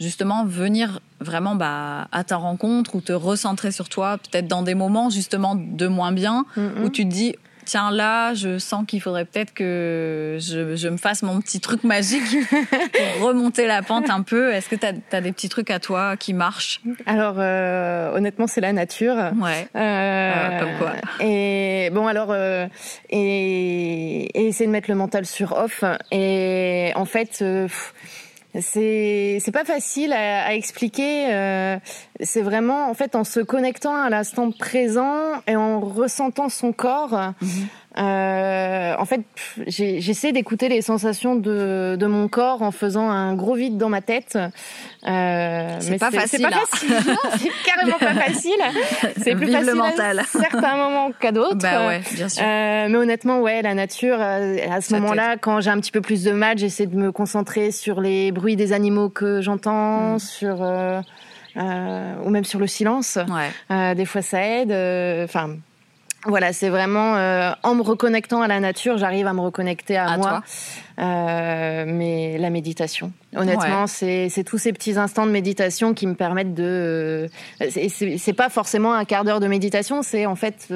justement 0.00 0.44
venir 0.44 1.00
vraiment 1.20 1.54
bah, 1.54 2.08
à 2.10 2.24
ta 2.24 2.36
rencontre 2.36 2.94
ou 2.94 3.00
te 3.00 3.12
recentrer 3.12 3.70
sur 3.70 3.88
toi, 3.88 4.18
peut-être 4.18 4.48
dans 4.48 4.62
des 4.62 4.74
moments 4.74 5.10
justement 5.10 5.54
de 5.54 5.86
moins 5.86 6.12
bien, 6.12 6.46
où 6.82 6.88
tu 6.88 7.04
te 7.04 7.10
dis, 7.10 7.36
tiens 7.70 7.92
là, 7.92 8.34
je 8.34 8.58
sens 8.58 8.84
qu'il 8.86 9.00
faudrait 9.00 9.24
peut-être 9.24 9.54
que 9.54 10.38
je, 10.40 10.74
je, 10.74 10.88
me 10.88 10.96
fasse 10.96 11.22
mon 11.22 11.40
petit 11.40 11.60
truc 11.60 11.84
magique 11.84 12.36
pour 12.50 13.28
remonter 13.28 13.66
la 13.68 13.82
pente 13.82 14.10
un 14.10 14.22
peu. 14.22 14.52
Est-ce 14.52 14.68
que 14.68 14.74
tu 14.74 14.86
as, 14.86 15.20
des 15.20 15.30
petits 15.30 15.48
trucs 15.48 15.70
à 15.70 15.78
toi 15.78 16.16
qui 16.16 16.34
marchent? 16.34 16.80
Alors 17.06 17.36
euh, 17.38 18.12
honnêtement, 18.14 18.48
c'est 18.48 18.60
la 18.60 18.72
nature. 18.72 19.14
Ouais. 19.40 19.68
Euh, 19.76 20.32
ah, 20.34 20.60
comme 20.60 20.78
quoi. 20.78 20.92
Et 21.20 21.90
bon 21.92 22.08
alors, 22.08 22.30
euh, 22.30 22.66
et, 23.08 24.24
et, 24.34 24.48
essayer 24.48 24.66
de 24.66 24.72
mettre 24.72 24.90
le 24.90 24.96
mental 24.96 25.24
sur 25.24 25.52
off. 25.52 25.84
Et 26.10 26.92
en 26.96 27.04
fait... 27.04 27.38
Euh, 27.42 27.68
c'est 28.58 29.52
pas 29.52 29.64
facile 29.64 30.12
à, 30.12 30.46
à 30.46 30.54
expliquer. 30.54 31.32
Euh, 31.32 31.78
c'est 32.20 32.42
vraiment 32.42 32.90
en 32.90 32.94
fait 32.94 33.14
en 33.14 33.24
se 33.24 33.40
connectant 33.40 33.94
à 33.94 34.10
l'instant 34.10 34.50
présent 34.50 35.14
et 35.46 35.56
en 35.56 35.80
ressentant 35.80 36.48
son 36.48 36.72
corps. 36.72 37.32
Mhm. 37.40 37.68
Euh, 37.98 38.94
en 38.96 39.04
fait, 39.04 39.22
j'essaie 39.66 40.30
d'écouter 40.30 40.68
les 40.68 40.80
sensations 40.80 41.34
de, 41.34 41.96
de 41.98 42.06
mon 42.06 42.28
corps 42.28 42.62
en 42.62 42.70
faisant 42.70 43.10
un 43.10 43.34
gros 43.34 43.54
vide 43.54 43.78
dans 43.78 43.88
ma 43.88 44.00
tête. 44.00 44.38
Euh, 45.08 45.76
c'est 45.80 45.98
pas 45.98 46.12
facile. 46.12 46.38
C'est 46.38 46.50
pas 46.50 46.66
facile. 46.66 46.94
c'est 47.38 47.50
carrément 47.64 47.98
pas 47.98 48.14
facile. 48.26 48.60
C'est 49.16 49.34
plus 49.34 49.50
facile 49.50 49.74
mental. 49.74 50.20
à 50.20 50.24
certains 50.24 50.76
moments 50.76 51.10
qu'à 51.18 51.32
d'autres. 51.32 51.56
Bah 51.56 51.88
ouais, 51.88 52.00
bien 52.14 52.28
sûr. 52.28 52.44
Euh, 52.44 52.86
mais 52.88 52.96
honnêtement, 52.96 53.40
ouais, 53.40 53.60
la 53.62 53.74
nature. 53.74 54.18
Euh, 54.20 54.56
à 54.70 54.80
ce 54.80 54.94
moment-là, 54.94 55.36
quand 55.36 55.60
j'ai 55.60 55.70
un 55.70 55.80
petit 55.80 55.92
peu 55.92 56.00
plus 56.00 56.22
de 56.22 56.30
mal, 56.30 56.58
j'essaie 56.58 56.86
de 56.86 56.96
me 56.96 57.10
concentrer 57.10 57.72
sur 57.72 58.00
les 58.00 58.30
bruits 58.30 58.56
des 58.56 58.72
animaux 58.72 59.08
que 59.08 59.40
j'entends, 59.40 60.14
mm. 60.14 60.18
sur 60.20 60.62
euh, 60.62 61.00
euh, 61.56 62.14
ou 62.24 62.30
même 62.30 62.44
sur 62.44 62.60
le 62.60 62.68
silence. 62.68 63.18
Ouais. 63.28 63.94
des 63.96 64.04
fois, 64.04 64.22
ça 64.22 64.42
aide. 64.42 64.70
Enfin 65.24 65.56
voilà, 66.26 66.52
c'est 66.52 66.68
vraiment 66.68 67.16
euh, 67.16 67.52
en 67.62 67.74
me 67.74 67.82
reconnectant 67.82 68.42
à 68.42 68.48
la 68.48 68.60
nature, 68.60 68.98
j'arrive 68.98 69.26
à 69.26 69.32
me 69.32 69.40
reconnecter 69.40 69.96
à, 69.96 70.16
moi. 70.16 70.42
Mais 71.00 72.36
la 72.38 72.50
méditation. 72.50 73.12
Honnêtement, 73.34 73.86
c'est 73.86 74.44
tous 74.44 74.58
ces 74.58 74.72
petits 74.72 74.98
instants 74.98 75.26
de 75.26 75.30
méditation 75.30 75.94
qui 75.94 76.06
me 76.06 76.14
permettent 76.14 76.54
de. 76.54 77.28
c'est 77.68 78.32
pas 78.32 78.48
forcément 78.48 78.92
un 78.92 79.04
quart 79.04 79.24
d'heure 79.24 79.40
de 79.40 79.46
méditation, 79.46 80.02
c'est 80.02 80.26
en 80.26 80.36
fait 80.36 80.68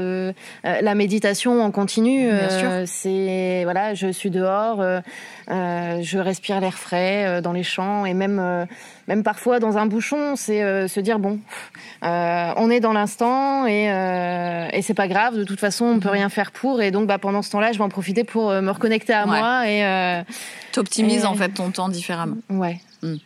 la 0.65 0.95
méditation 0.95 1.63
en 1.63 1.71
continu. 1.71 2.29
c'est 2.87 3.61
voilà, 3.65 3.95
je 3.95 4.11
suis 4.13 4.31
dehors, 4.31 4.83
je 5.49 6.19
respire 6.19 6.61
l'air 6.61 6.79
frais 6.79 7.43
dans 7.43 7.53
les 7.53 7.65
champs 7.65 8.07
et 8.07 8.15
même 8.15 8.67
même 9.09 9.23
parfois 9.23 9.61
dans 9.61 9.77
un 9.77 9.87
bouchon, 9.87 10.35
c'est 10.37 10.63
euh, 10.63 10.89
se 10.89 11.01
dire 11.01 11.19
bon, 11.19 11.39
euh, 12.05 12.53
on 12.57 12.71
est 12.71 12.81
dans 12.81 12.93
l'instant 12.93 13.67
et, 13.67 13.91
euh, 13.91 14.69
et 14.73 14.83
c'est 14.83 14.95
pas 14.95 15.09
grave. 15.09 15.37
De 15.37 15.45
toute 15.45 15.61
façon, 15.61 15.85
on 15.85 16.01
peut 16.01 16.09
rien 16.09 16.29
faire 16.29 16.53
pour. 16.53 16.81
Et 16.81 16.91
donc, 16.91 17.07
bah, 17.07 17.19
pendant 17.19 17.43
ce 17.43 17.51
temps-là, 17.51 17.73
je 17.73 17.79
vais 17.79 17.85
en 17.85 17.89
profiter 17.89 18.25
pour 18.25 18.51
me 18.51 18.71
reconnecter 18.71 19.13
à 19.13 19.27
moi 19.27 19.69
et 19.69 20.14
t'optimises 20.73 21.25
en 21.25 21.35
fait 21.35 21.51
ton 21.51 21.71
temps 21.71 21.89
différemment. 21.89 22.37
Ouais. 22.49 22.81
Hmm. 23.03 23.17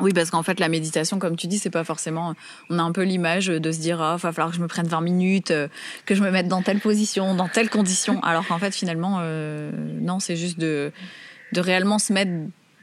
Oui, 0.00 0.12
parce 0.12 0.30
qu'en 0.30 0.42
fait, 0.42 0.58
la 0.58 0.68
méditation, 0.68 1.20
comme 1.20 1.36
tu 1.36 1.46
dis, 1.46 1.58
c'est 1.58 1.70
pas 1.70 1.84
forcément. 1.84 2.34
On 2.68 2.80
a 2.80 2.82
un 2.82 2.90
peu 2.90 3.02
l'image 3.04 3.46
de 3.46 3.72
se 3.72 3.78
dire, 3.78 4.02
ah, 4.02 4.16
va 4.16 4.32
falloir 4.32 4.50
que 4.50 4.56
je 4.56 4.60
me 4.60 4.66
prenne 4.66 4.88
20 4.88 5.00
minutes, 5.00 5.52
que 6.04 6.14
je 6.16 6.22
me 6.22 6.32
mette 6.32 6.48
dans 6.48 6.62
telle 6.62 6.80
position, 6.80 7.36
dans 7.36 7.46
telle 7.46 7.70
condition. 7.70 8.20
Alors 8.24 8.44
qu'en 8.44 8.58
fait, 8.58 8.74
finalement, 8.74 9.20
non, 10.00 10.18
c'est 10.18 10.34
juste 10.34 10.58
de, 10.58 10.90
de 11.52 11.60
réellement 11.60 12.00
se 12.00 12.12
mettre 12.12 12.32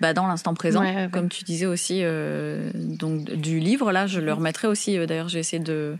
bah, 0.01 0.13
dans 0.13 0.25
l'instant 0.25 0.55
présent, 0.55 0.83
comme 1.11 1.29
tu 1.29 1.43
disais 1.43 1.67
aussi. 1.67 1.99
Euh, 2.01 2.71
donc 2.73 3.23
du 3.23 3.59
livre 3.59 3.91
là, 3.91 4.07
je 4.07 4.19
le 4.19 4.33
remettrai 4.33 4.67
aussi. 4.67 4.97
Euh, 4.97 5.05
d'ailleurs, 5.05 5.29
j'ai 5.29 5.37
essayé 5.37 5.61
de 5.61 5.95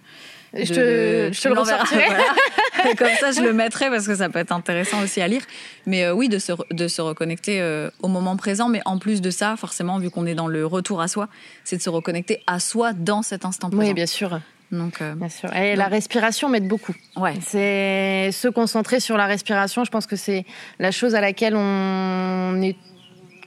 je 0.53 0.73
te, 0.73 1.29
je 1.33 1.41
te 1.41 1.47
le 1.47 1.59
ressortirai. 1.59 2.05
Comme 2.97 3.15
ça, 3.19 3.31
je 3.31 3.41
le 3.41 3.53
mettrai 3.63 3.89
parce 3.89 4.07
que 4.07 4.15
ça 4.15 4.29
peut 4.29 4.39
être 4.39 4.51
intéressant 4.51 5.01
aussi 5.01 5.21
à 5.21 5.27
lire. 5.27 5.41
Mais 5.85 6.03
euh, 6.03 6.13
oui, 6.13 6.29
de 6.29 6.39
se, 6.39 6.53
de 6.71 6.87
se 6.87 7.01
reconnecter 7.01 7.61
au 8.01 8.07
moment 8.07 8.35
présent. 8.37 8.69
Mais 8.69 8.81
en 8.85 8.97
plus 8.97 9.21
de 9.21 9.29
ça, 9.29 9.55
forcément, 9.55 9.99
vu 9.99 10.09
qu'on 10.09 10.25
est 10.25 10.35
dans 10.35 10.47
le 10.47 10.65
retour 10.65 11.01
à 11.01 11.07
soi, 11.07 11.27
c'est 11.63 11.77
de 11.77 11.81
se 11.81 11.89
reconnecter 11.89 12.43
à 12.47 12.59
soi 12.59 12.93
dans 12.93 13.21
cet 13.21 13.45
instant 13.45 13.69
présent. 13.69 13.83
Oui, 13.83 13.93
bien 13.93 14.05
sûr. 14.05 14.39
Donc, 14.71 15.01
bien 15.01 15.29
sûr. 15.29 15.53
Et 15.53 15.75
la 15.75 15.87
respiration 15.87 16.47
m'aide 16.49 16.67
beaucoup. 16.67 16.95
Ouais. 17.15 17.33
C'est 17.41 18.31
se 18.31 18.47
concentrer 18.47 18.99
sur 18.99 19.17
la 19.17 19.25
respiration. 19.25 19.83
Je 19.83 19.91
pense 19.91 20.07
que 20.07 20.15
c'est 20.15 20.45
la 20.79 20.91
chose 20.91 21.13
à 21.15 21.21
laquelle 21.21 21.55
on 21.55 22.61
est 22.61 22.77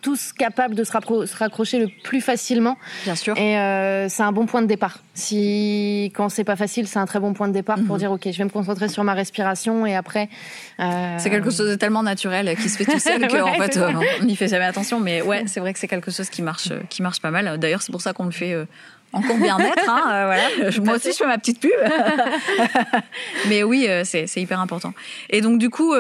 tous 0.05 0.35
capables 0.35 0.75
de 0.75 0.85
se, 0.85 0.93
raccrocher 0.93 1.79
le 1.79 1.89
plus 2.05 2.21
facilement. 2.21 2.77
Bien 3.05 3.15
sûr. 3.15 3.35
Et 3.39 3.59
euh, 3.59 4.07
c'est 4.11 4.23
un 4.23 4.33
bon 4.33 4.45
point 4.45 4.61
de 4.61 4.67
départ. 4.67 4.99
Si 5.15 6.13
quand 6.15 6.29
c'est 6.29 6.45
pas 6.45 6.57
facile, 6.57 6.87
c'est 6.87 6.99
un 6.99 7.07
très 7.07 7.21
bon 7.21 7.33
point 7.33 7.49
de 7.49 7.55
départ 7.55 7.79
pour 7.87 7.95
mhm. 7.95 8.01
dire 8.01 8.13
ok, 8.13 8.29
je 8.31 8.37
vais 8.37 8.45
me 8.45 8.51
concentrer 8.51 8.91
sur 8.91 9.03
ma 9.03 9.15
respiration 9.15 9.87
et 9.87 9.97
après. 9.97 10.29
Euh... 10.79 11.17
C'est 11.17 11.31
quelque 11.31 11.49
chose 11.49 11.71
de 11.71 11.75
tellement 11.77 12.03
naturel 12.03 12.55
qui 12.57 12.69
se 12.69 12.77
fait 12.77 12.85
tout 12.85 12.99
seul 12.99 13.27
qu'en 13.29 13.55
fait 13.55 13.79
euh, 13.79 13.93
on 14.21 14.25
n'y 14.25 14.37
fait 14.37 14.49
jamais 14.49 14.67
attention. 14.67 15.01
Mais 15.01 15.23
ouais, 15.23 15.45
c'est 15.47 15.61
vrai 15.61 15.73
que 15.73 15.79
c'est 15.79 15.89
quelque 15.89 16.11
chose 16.11 16.29
qui 16.29 16.43
marche, 16.43 16.69
qui 16.91 17.01
marche 17.01 17.23
pas 17.23 17.31
mal. 17.31 17.59
D'ailleurs, 17.59 17.81
c'est 17.81 17.93
pour 17.93 18.03
ça 18.03 18.13
qu'on 18.13 18.27
le 18.27 18.31
fait. 18.31 18.55
Encore 19.15 19.37
bien-être, 19.37 19.89
hein, 19.89 20.25
voilà. 20.27 20.71
Moi 20.85 20.97
aussi, 20.97 21.13
je 21.13 21.17
fais 21.19 21.27
ma 21.27 21.39
petite 21.39 21.61
pub. 21.61 21.71
Mais 23.49 23.63
oui, 23.63 23.89
c'est 24.03 24.27
hyper 24.37 24.61
important. 24.61 24.93
Et 25.31 25.41
donc, 25.41 25.59
du 25.59 25.71
coup, 25.71 25.95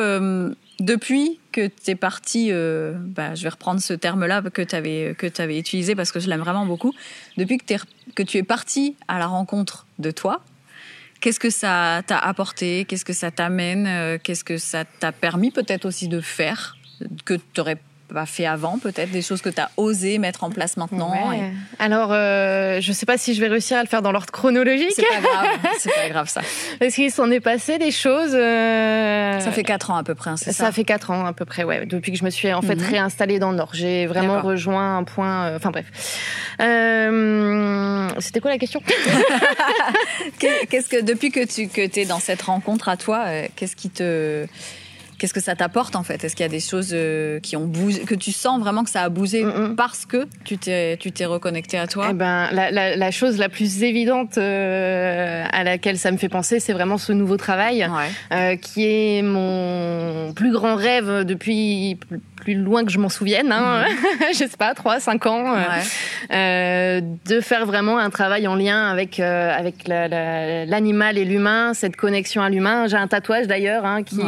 depuis 0.80 1.38
que 1.52 1.68
tu 1.68 1.90
es 1.90 1.94
parti, 1.94 2.48
euh, 2.50 2.94
bah, 2.96 3.34
je 3.34 3.42
vais 3.44 3.48
reprendre 3.48 3.80
ce 3.80 3.92
terme-là 3.92 4.42
que 4.42 4.62
tu 4.62 4.74
avais, 4.74 5.14
que 5.16 5.26
avais 5.40 5.58
utilisé 5.58 5.94
parce 5.94 6.10
que 6.10 6.20
je 6.20 6.28
l'aime 6.28 6.40
vraiment 6.40 6.66
beaucoup, 6.66 6.92
depuis 7.36 7.58
que, 7.58 7.74
que 8.14 8.22
tu 8.22 8.38
es 8.38 8.42
parti 8.42 8.96
à 9.06 9.18
la 9.18 9.26
rencontre 9.26 9.86
de 9.98 10.10
toi, 10.10 10.42
qu'est-ce 11.20 11.40
que 11.40 11.50
ça 11.50 12.02
t'a 12.06 12.18
apporté? 12.18 12.84
Qu'est-ce 12.86 13.04
que 13.04 13.12
ça 13.12 13.30
t'amène? 13.30 13.86
Euh, 13.86 14.18
Qu'est-ce 14.22 14.44
que 14.44 14.58
ça 14.58 14.84
t'a 14.84 15.12
permis 15.12 15.50
peut-être 15.50 15.84
aussi 15.84 16.08
de 16.08 16.20
faire 16.20 16.76
que 17.24 17.34
tu 17.34 17.60
pas 18.14 18.26
fait 18.26 18.46
avant, 18.46 18.78
peut-être 18.78 19.10
des 19.10 19.22
choses 19.22 19.42
que 19.42 19.48
tu 19.48 19.60
as 19.60 19.70
osé 19.76 20.18
mettre 20.18 20.44
en 20.44 20.50
place 20.50 20.76
maintenant 20.76 21.12
Alors, 21.78 22.10
euh, 22.12 22.80
je 22.80 22.92
sais 22.92 23.06
pas 23.06 23.18
si 23.18 23.34
je 23.34 23.40
vais 23.40 23.48
réussir 23.48 23.76
à 23.76 23.82
le 23.82 23.88
faire 23.88 24.02
dans 24.02 24.12
l'ordre 24.12 24.30
chronologique. 24.30 24.92
C'est 24.94 25.06
pas 25.06 25.20
grave, 25.20 25.46
c'est 25.78 25.94
pas 25.94 26.08
grave 26.08 26.28
ça. 26.28 26.40
Parce 26.78 26.94
qu'il 26.94 27.10
s'en 27.10 27.30
est 27.30 27.40
passé 27.40 27.78
des 27.78 27.90
choses. 27.90 28.34
Euh, 28.34 29.38
ça 29.40 29.52
fait 29.52 29.64
quatre 29.64 29.90
ans 29.90 29.96
à 29.96 30.04
peu 30.04 30.14
près, 30.14 30.30
hein, 30.30 30.36
c'est 30.36 30.52
ça 30.52 30.66
Ça 30.66 30.72
fait 30.72 30.84
quatre 30.84 31.10
ans 31.10 31.26
à 31.26 31.32
peu 31.32 31.44
près, 31.44 31.64
ouais. 31.64 31.86
Depuis 31.86 32.12
que 32.12 32.18
je 32.18 32.24
me 32.24 32.30
suis 32.30 32.52
en 32.52 32.62
fait 32.62 32.76
mhm. 32.76 32.86
réinstallée 32.86 33.38
dans 33.38 33.50
le 33.50 33.56
Nord, 33.56 33.70
j'ai 33.72 34.06
vraiment 34.06 34.40
rejoint 34.40 34.96
un 34.96 35.04
point. 35.04 35.46
Euh, 35.46 35.56
enfin 35.56 35.70
bref. 35.70 35.86
C'était 38.20 38.40
quoi 38.40 38.50
la 38.50 38.58
question? 38.58 38.80
Qu'est-ce 40.38 40.88
que 40.88 41.02
depuis 41.02 41.30
que 41.30 41.44
tu 41.44 41.68
que 41.68 41.98
es 41.98 42.04
dans 42.04 42.20
cette 42.20 42.42
rencontre 42.42 42.88
à 42.88 42.96
toi, 42.96 43.26
qu'est-ce 43.56 43.76
qui 43.76 43.90
te 43.90 44.46
Qu'est-ce 45.24 45.32
que 45.32 45.40
ça 45.40 45.56
t'apporte 45.56 45.96
en 45.96 46.02
fait? 46.02 46.22
Est-ce 46.22 46.36
qu'il 46.36 46.44
y 46.44 46.46
a 46.46 46.50
des 46.50 46.60
choses 46.60 46.90
euh, 46.92 47.40
qui 47.40 47.56
ont 47.56 47.64
bougé, 47.64 48.00
que 48.00 48.14
tu 48.14 48.30
sens 48.30 48.60
vraiment 48.60 48.84
que 48.84 48.90
ça 48.90 49.00
a 49.00 49.08
bougé 49.08 49.42
mm, 49.42 49.70
mm. 49.70 49.74
parce 49.74 50.04
que 50.04 50.26
tu 50.44 50.58
t'es 50.58 50.98
tu 50.98 51.12
t'es 51.12 51.24
reconnecté 51.24 51.78
à 51.78 51.86
toi? 51.86 52.08
Eh 52.10 52.12
ben, 52.12 52.50
la, 52.52 52.70
la, 52.70 52.94
la, 52.94 53.10
chose 53.10 53.38
la 53.38 53.48
plus 53.48 53.84
évidente 53.84 54.36
euh, 54.36 55.46
à 55.50 55.64
laquelle 55.64 55.96
ça 55.96 56.10
me 56.10 56.18
fait 56.18 56.28
penser, 56.28 56.60
c'est 56.60 56.74
vraiment 56.74 56.98
ce 56.98 57.12
nouveau 57.14 57.38
travail, 57.38 57.88
euh, 58.32 58.56
qui 58.56 58.84
est 58.84 59.22
mon 59.22 60.34
plus 60.34 60.52
grand 60.52 60.74
rêve 60.74 61.24
depuis 61.24 61.98
plus 62.36 62.56
loin 62.56 62.84
que 62.84 62.92
je 62.92 62.98
m'en 62.98 63.08
souvienne, 63.08 63.50
hein, 63.50 63.86
mm. 63.88 64.24
je 64.34 64.36
sais 64.40 64.58
pas, 64.58 64.74
3, 64.74 65.00
5 65.00 65.24
ans, 65.24 65.54
de 66.30 67.40
faire 67.40 67.64
vraiment 67.64 67.96
un 67.96 68.10
travail 68.10 68.46
en 68.46 68.56
lien 68.56 68.90
avec 68.90 69.20
avec 69.20 69.88
l'animal 69.88 71.16
et 71.16 71.24
l'humain, 71.24 71.72
cette 71.72 71.96
connexion 71.96 72.42
à 72.42 72.50
l'humain. 72.50 72.88
J'ai 72.88 72.98
un 72.98 73.08
tatouage 73.08 73.46
d'ailleurs 73.46 73.86
hein, 73.86 74.02
qui 74.02 74.20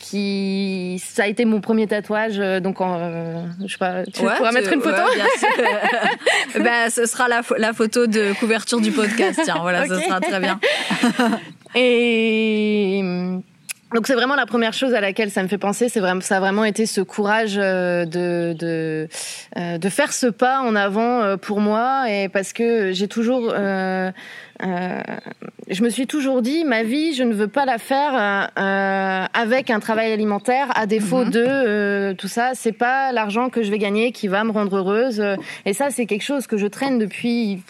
qui 0.00 1.00
ça 1.04 1.24
a 1.24 1.26
été 1.26 1.44
mon 1.44 1.60
premier 1.60 1.86
tatouage 1.86 2.38
euh, 2.38 2.58
donc 2.58 2.80
en, 2.80 2.96
euh, 2.98 3.44
je 3.64 3.72
sais 3.72 3.78
pas 3.78 4.04
tu 4.04 4.22
pourras 4.22 4.50
mettre 4.50 4.72
une 4.72 4.80
photo 4.80 4.96
bah, 6.58 6.88
ce 6.88 7.04
sera 7.04 7.28
la, 7.28 7.42
la, 7.58 7.72
photo 7.74 8.06
de 8.06 8.32
couverture 8.40 8.80
du 8.80 8.92
podcast 8.92 9.40
tiens 9.44 9.58
voilà 9.60 9.86
ce 9.86 10.00
sera 10.00 10.20
très 10.20 10.40
bien. 10.40 10.58
Et 11.76 12.79
donc 13.94 14.06
c'est 14.06 14.14
vraiment 14.14 14.36
la 14.36 14.46
première 14.46 14.72
chose 14.72 14.94
à 14.94 15.00
laquelle 15.00 15.30
ça 15.30 15.42
me 15.42 15.48
fait 15.48 15.58
penser, 15.58 15.88
c'est 15.88 16.00
vraiment 16.00 16.20
ça 16.20 16.36
a 16.36 16.40
vraiment 16.40 16.64
été 16.64 16.86
ce 16.86 17.00
courage 17.00 17.56
euh, 17.58 18.04
de 18.04 18.54
de 18.58 19.08
de 19.56 19.88
faire 19.88 20.12
ce 20.12 20.26
pas 20.26 20.60
en 20.60 20.76
avant 20.76 21.36
pour 21.38 21.60
moi 21.60 22.10
et 22.10 22.28
parce 22.28 22.52
que 22.52 22.92
j'ai 22.92 23.08
toujours 23.08 23.52
euh, 23.54 24.10
euh, 24.62 25.00
je 25.68 25.82
me 25.82 25.88
suis 25.88 26.06
toujours 26.06 26.42
dit, 26.42 26.64
ma 26.64 26.82
vie, 26.82 27.14
je 27.14 27.22
ne 27.22 27.32
veux 27.32 27.48
pas 27.48 27.64
la 27.64 27.78
faire 27.78 28.50
euh, 28.58 29.26
avec 29.32 29.70
un 29.70 29.80
travail 29.80 30.12
alimentaire, 30.12 30.66
à 30.74 30.86
défaut 30.86 31.24
mhm. 31.24 31.30
de 31.30 31.44
euh, 31.46 32.14
tout 32.14 32.28
ça. 32.28 32.52
C'est 32.54 32.72
pas 32.72 33.12
l'argent 33.12 33.48
que 33.48 33.62
je 33.62 33.70
vais 33.70 33.78
gagner 33.78 34.12
qui 34.12 34.28
va 34.28 34.44
me 34.44 34.50
rendre 34.50 34.76
heureuse. 34.76 35.22
Et 35.64 35.72
ça, 35.72 35.90
c'est 35.90 36.06
quelque 36.06 36.24
chose 36.24 36.46
que 36.46 36.56
je 36.56 36.66
traîne 36.66 36.98
depuis 36.98 37.62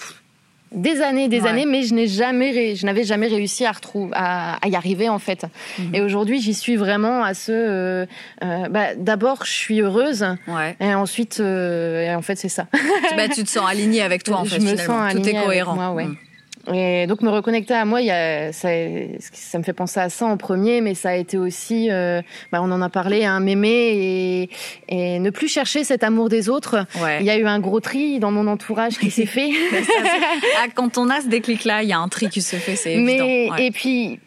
des 0.73 1.03
années, 1.03 1.29
des 1.29 1.47
années, 1.47 1.67
mais 1.67 1.83
je 1.83 1.95
n'ai 1.95 2.07
jamais, 2.07 2.77
je 2.77 2.87
n'avais 2.87 3.05
jamais 3.05 3.27
réussi 3.27 3.65
à 3.65 3.73
retrouver, 3.73 4.12
à, 4.15 4.59
y 4.67 4.77
arriver 4.77 5.09
en 5.09 5.19
fait. 5.19 5.47
Mhm. 5.79 5.95
Et 5.95 6.00
aujourd'hui, 6.00 6.41
j'y 6.41 6.55
suis 6.55 6.77
vraiment 6.77 7.23
à 7.25 7.35
ce. 7.35 8.07
bah, 8.41 8.95
D'abord, 8.97 9.45
je 9.45 9.50
suis 9.53 9.81
heureuse, 9.81 10.27
et 10.81 10.95
ensuite, 10.95 11.41
en 11.41 12.23
fait, 12.23 12.37
c'est 12.37 12.49
ça. 12.49 12.67
bah, 13.17 13.29
tu 13.29 13.45
te 13.45 13.49
sens 13.50 13.69
alignée 13.69 14.03
avec 14.03 14.23
toi 14.23 14.39
en 14.39 14.45
fait. 14.47 14.61
Je 14.61 14.67
me 14.67 14.77
sens 14.77 15.12
Tout 15.12 15.29
est 15.29 15.45
cohérent. 15.45 15.75
Moi, 15.75 15.91
ouais. 15.93 16.05
Mm. 16.07 16.17
Et 16.73 17.07
donc 17.07 17.23
me 17.23 17.31
reconnecter 17.31 17.75
à 17.75 17.85
moi, 17.85 18.00
il 18.00 18.07
y 18.07 18.11
a, 18.11 18.53
ça, 18.53 18.69
ça, 19.33 19.59
me 19.59 19.62
fait 19.62 19.73
penser 19.73 20.00
à 20.00 20.09
ça 20.09 20.27
en 20.27 20.37
premier, 20.37 20.81
mais 20.81 20.95
ça 20.95 21.11
a 21.11 21.15
été 21.15 21.37
aussi, 21.37 21.91
euh, 21.91 22.23
bah 22.53 22.61
on 22.62 22.71
en 22.71 22.81
a 22.83 22.89
parlé, 22.89 23.25
un 23.25 23.37
hein, 23.37 23.41
m'aimer 23.41 23.69
et, 23.69 24.50
et, 24.89 25.19
ne 25.19 25.31
plus 25.31 25.49
chercher 25.49 25.85
cet 25.85 26.05
amour 26.05 26.29
des 26.29 26.49
autres. 26.49 26.87
Il 27.21 27.27
y 27.27 27.31
a 27.31 27.37
eu 27.37 27.47
un 27.47 27.61
gros 27.61 27.81
tri 27.81 28.21
dans 28.21 28.31
mon 28.31 28.47
entourage 28.47 28.99
qui 28.99 29.11
s'est 29.11 29.27
fait. 29.27 29.50
ah, 30.59 30.67
quand 30.75 30.99
on 30.99 31.11
a 31.11 31.21
ce 31.21 31.29
déclic-là, 31.29 31.83
il 31.83 31.89
y 31.89 31.93
a 31.93 31.99
un 31.99 32.09
tri 32.09 32.29
qui 32.29 32.43
se 32.43 32.57
fait, 32.57 32.77
c'est 32.77 32.93
évident. 32.95 33.25
Mais, 33.25 33.49
Et 33.59 33.71
puis, 33.71 34.21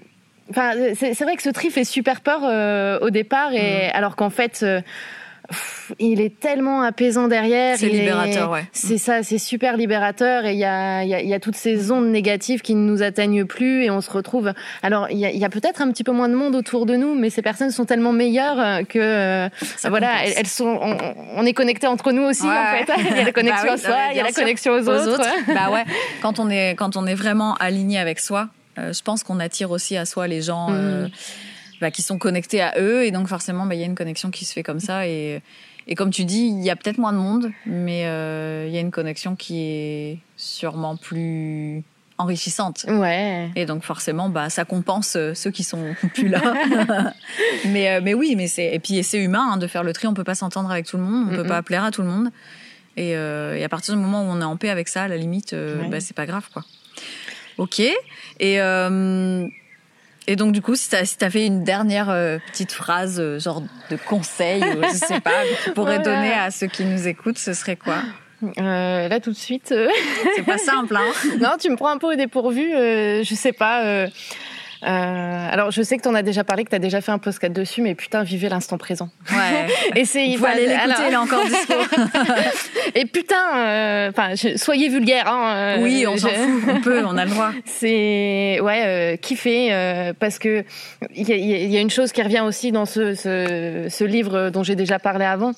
enfin, 0.49 0.71
c'est 0.95 1.21
vrai 1.21 1.35
que 1.35 1.43
ce 1.43 1.49
tri 1.49 1.69
fait 1.69 1.85
super 1.85 2.21
peur 2.21 2.41
euh, 2.43 2.99
au 2.99 3.09
départ, 3.09 3.53
et 3.53 3.87
mm. 3.87 3.91
alors 3.93 4.15
qu'en 4.15 4.29
fait. 4.29 4.61
Euh, 4.63 4.81
il 5.99 6.21
est 6.21 6.39
tellement 6.39 6.81
apaisant 6.81 7.27
derrière. 7.27 7.77
C'est 7.77 7.89
libérateur, 7.89 8.51
ouais. 8.51 8.65
C'est 8.71 8.97
ça, 8.97 9.23
c'est 9.23 9.37
super 9.37 9.77
libérateur 9.77 10.45
et 10.45 10.53
il 10.53 10.59
y 10.59 10.65
a, 10.65 11.03
y, 11.03 11.13
a, 11.13 11.21
y 11.21 11.33
a, 11.33 11.39
toutes 11.39 11.55
ces 11.55 11.91
ondes 11.91 12.07
négatives 12.07 12.61
qui 12.61 12.75
ne 12.75 12.81
nous 12.81 13.03
atteignent 13.03 13.45
plus 13.45 13.83
et 13.83 13.89
on 13.89 14.01
se 14.01 14.11
retrouve. 14.11 14.53
Alors 14.81 15.07
il 15.09 15.17
y 15.17 15.25
a, 15.25 15.31
y 15.31 15.45
a 15.45 15.49
peut-être 15.49 15.81
un 15.81 15.91
petit 15.91 16.03
peu 16.03 16.11
moins 16.11 16.29
de 16.29 16.35
monde 16.35 16.55
autour 16.55 16.85
de 16.85 16.95
nous, 16.95 17.15
mais 17.15 17.29
ces 17.29 17.41
personnes 17.41 17.71
sont 17.71 17.85
tellement 17.85 18.13
meilleures 18.13 18.87
que 18.87 18.99
euh, 18.99 19.49
voilà, 19.85 20.25
elles, 20.25 20.47
sont. 20.47 20.79
On, 21.35 21.45
est 21.45 21.53
connectés 21.53 21.87
entre 21.87 22.11
nous 22.11 22.23
aussi 22.23 22.43
en 22.43 22.65
fait. 22.77 22.91
Il 23.11 23.17
y 23.17 23.19
a 23.19 23.23
la 23.25 23.31
connexion 23.31 23.67
bah 23.67 23.73
à 23.73 23.77
soi, 23.77 23.97
il 24.11 24.17
y 24.17 24.19
a 24.19 24.23
la 24.23 24.31
connexion 24.31 24.73
aux, 24.73 24.89
autres. 24.89 25.21
bah 25.47 25.69
ouais. 25.71 25.83
Quand 26.21 26.39
on 26.39 26.49
est 26.49 26.71
quand 26.75 26.95
on 26.97 27.05
est 27.05 27.15
vraiment 27.15 27.55
aligné 27.55 27.99
avec 27.99 28.19
soi, 28.19 28.49
euh, 28.77 28.93
je 28.93 29.01
pense 29.01 29.23
qu'on 29.23 29.39
attire 29.39 29.71
aussi 29.71 29.97
à 29.97 30.05
soi 30.05 30.27
les 30.27 30.41
gens. 30.41 30.67
Euh, 30.71 31.07
mm. 31.07 31.11
Bah, 31.83 31.91
qui 31.91 32.01
sont 32.01 32.17
connectés 32.17 32.61
à 32.61 32.75
eux 32.79 33.03
et 33.03 33.11
donc 33.11 33.27
forcément 33.27 33.65
bah, 33.65 33.75
il 33.75 33.81
y 33.81 33.83
a 33.83 33.85
une 33.85 33.93
connexion 33.93 34.31
qui 34.31 34.45
se 34.45 34.53
fait 34.53 34.63
comme 34.63 34.79
ça 34.79 35.05
et 35.05 35.41
et 35.85 35.95
comme 35.95 36.11
tu 36.11 36.23
dis, 36.23 36.45
il 36.47 36.63
y 36.63 36.69
a 36.69 36.77
peut-être 36.77 36.97
moins 36.97 37.11
de 37.11 37.17
monde, 37.17 37.51
mais 37.65 38.05
euh, 38.05 38.63
il 38.69 38.73
y 38.73 38.77
a 38.77 38.79
une 38.79 38.89
connexion 38.89 39.35
qui 39.35 39.59
est 39.59 40.17
sûrement 40.37 40.95
plus 40.95 41.83
enrichissante. 42.17 42.85
Ouais. 42.87 43.49
Et 43.57 43.65
donc 43.65 43.83
forcément, 43.83 44.29
bah, 44.29 44.49
ça 44.49 44.63
compense 44.63 45.17
euh, 45.17 45.33
ceux 45.33 45.51
qui 45.51 45.65
sont 45.65 45.93
plus 46.13 46.29
là. 46.29 46.41
mais, 47.67 47.89
euh, 47.89 47.99
mais 48.01 48.13
oui, 48.13 48.35
mais 48.37 48.47
c'est 48.47 48.73
et 48.73 48.79
puis 48.79 49.03
c'est 49.03 49.17
humain 49.21 49.45
hein, 49.51 49.57
de 49.57 49.67
faire 49.67 49.83
le 49.83 49.91
tri. 49.91 50.07
On 50.07 50.13
peut 50.13 50.23
pas 50.23 50.35
s'entendre 50.35 50.71
avec 50.71 50.85
tout 50.85 50.95
le 50.95 51.03
monde, 51.03 51.27
on 51.29 51.33
Mm 51.33 51.35
peut 51.35 51.47
pas 51.47 51.61
plaire 51.61 51.83
à 51.83 51.91
tout 51.91 52.01
le 52.01 52.07
monde. 52.07 52.29
Et, 52.95 53.17
euh, 53.17 53.57
et 53.57 53.63
à 53.65 53.67
partir 53.67 53.93
du 53.93 53.99
moment 53.99 54.21
où 54.21 54.27
on 54.31 54.39
est 54.39 54.45
en 54.45 54.55
paix 54.55 54.69
avec 54.69 54.87
ça, 54.87 55.03
à 55.03 55.07
la 55.09 55.17
limite, 55.17 55.51
euh, 55.51 55.81
Ouais. 55.81 55.89
bah, 55.89 55.99
c'est 55.99 56.15
pas 56.15 56.25
grave, 56.27 56.47
quoi. 56.53 56.63
Ok. 57.57 57.81
Et 58.39 58.57
et 60.27 60.35
donc 60.35 60.51
du 60.53 60.61
coup, 60.61 60.75
si 60.75 60.89
t'as 60.89 61.05
si 61.05 61.17
as 61.21 61.29
fait 61.29 61.45
une 61.45 61.63
dernière 61.63 62.09
euh, 62.09 62.37
petite 62.51 62.71
phrase, 62.71 63.19
euh, 63.19 63.39
genre 63.39 63.61
de 63.89 63.95
conseil, 64.07 64.63
ou 64.63 64.83
je 64.83 64.95
sais 64.95 65.19
pas, 65.19 65.31
que 65.43 65.63
tu 65.65 65.71
pourrais 65.71 65.99
Voilà. 65.99 66.15
donner 66.21 66.33
à 66.33 66.51
ceux 66.51 66.67
qui 66.67 66.85
nous 66.85 67.07
écoutent, 67.07 67.37
ce 67.37 67.53
serait 67.53 67.75
quoi? 67.75 67.97
Euh, 68.59 69.07
là 69.07 69.19
tout 69.21 69.31
de 69.31 69.37
suite. 69.37 69.71
euh, 69.71 69.87
C'est 70.35 70.43
pas 70.45 70.57
simple, 70.57 70.95
hein 70.97 71.11
non, 71.39 71.51
tu 71.59 71.69
me 71.69 71.77
prends 71.77 71.89
un 71.91 71.97
peu 71.97 72.11
au 72.11 72.15
dépourvu. 72.15 72.73
euh, 72.73 73.23
je 73.23 73.35
sais 73.35 73.53
pas. 73.53 73.83
Euh, 74.83 74.87
euh, 74.87 75.49
alors, 75.51 75.71
je 75.71 75.81
sais 75.81 75.97
que 75.97 76.01
tu 76.03 76.07
en 76.09 76.15
as 76.15 76.23
déjà 76.23 76.43
parlé, 76.43 76.63
que 76.63 76.69
tu 76.69 76.75
as 76.75 76.79
déjà 76.79 76.99
fait 77.01 77.11
un 77.11 77.17
podcast 77.17 77.53
dessus, 77.53 77.81
mais 77.81 77.95
putain, 77.95 78.23
vivez 78.23 78.49
l'instant 78.49 78.77
présent. 78.77 79.09
Ouais. 79.31 79.67
Essayez. 79.99 80.33
Il 80.33 80.37
faut 80.37 80.45
aller 80.45 80.67
l'écouter, 80.67 80.81
alors- 80.81 80.97
il 81.07 81.13
est 81.13 81.15
encore 81.15 81.45
dispo. 81.45 81.73
Et 82.95 83.05
putain, 83.05 83.35
euh, 83.57 84.09
enfin, 84.09 84.35
je- 84.35 84.57
soyez 84.57 84.89
vulgaire. 84.89 85.27
Hein, 85.27 85.53
euh, 85.55 85.77
oui, 85.83 86.05
on 86.07 86.17
s'en 86.17 86.29
fout, 86.29 86.63
on 86.69 86.81
peut, 86.81 87.03
on 87.05 87.17
a 87.17 87.25
le 87.25 87.31
droit. 87.31 87.51
C'est 87.65 88.59
ouais, 88.61 88.83
euh, 88.85 89.15
kiffer 89.17 89.69
euh, 89.73 90.13
parce 90.19 90.37
que 90.39 90.63
il 91.15 91.29
y 91.29 91.67
y 91.73 91.77
a 91.77 91.81
une 91.81 91.89
chose 91.89 92.11
qui 92.11 92.21
revient 92.21 92.41
aussi 92.45 92.71
dans 92.71 92.85
ce, 92.85 93.15
ce, 93.15 93.87
ce 93.89 94.03
livre 94.03 94.49
dont 94.49 94.63
j'ai 94.63 94.75
déjà 94.75 94.99
parlé 94.99 95.25
avant. 95.25 95.53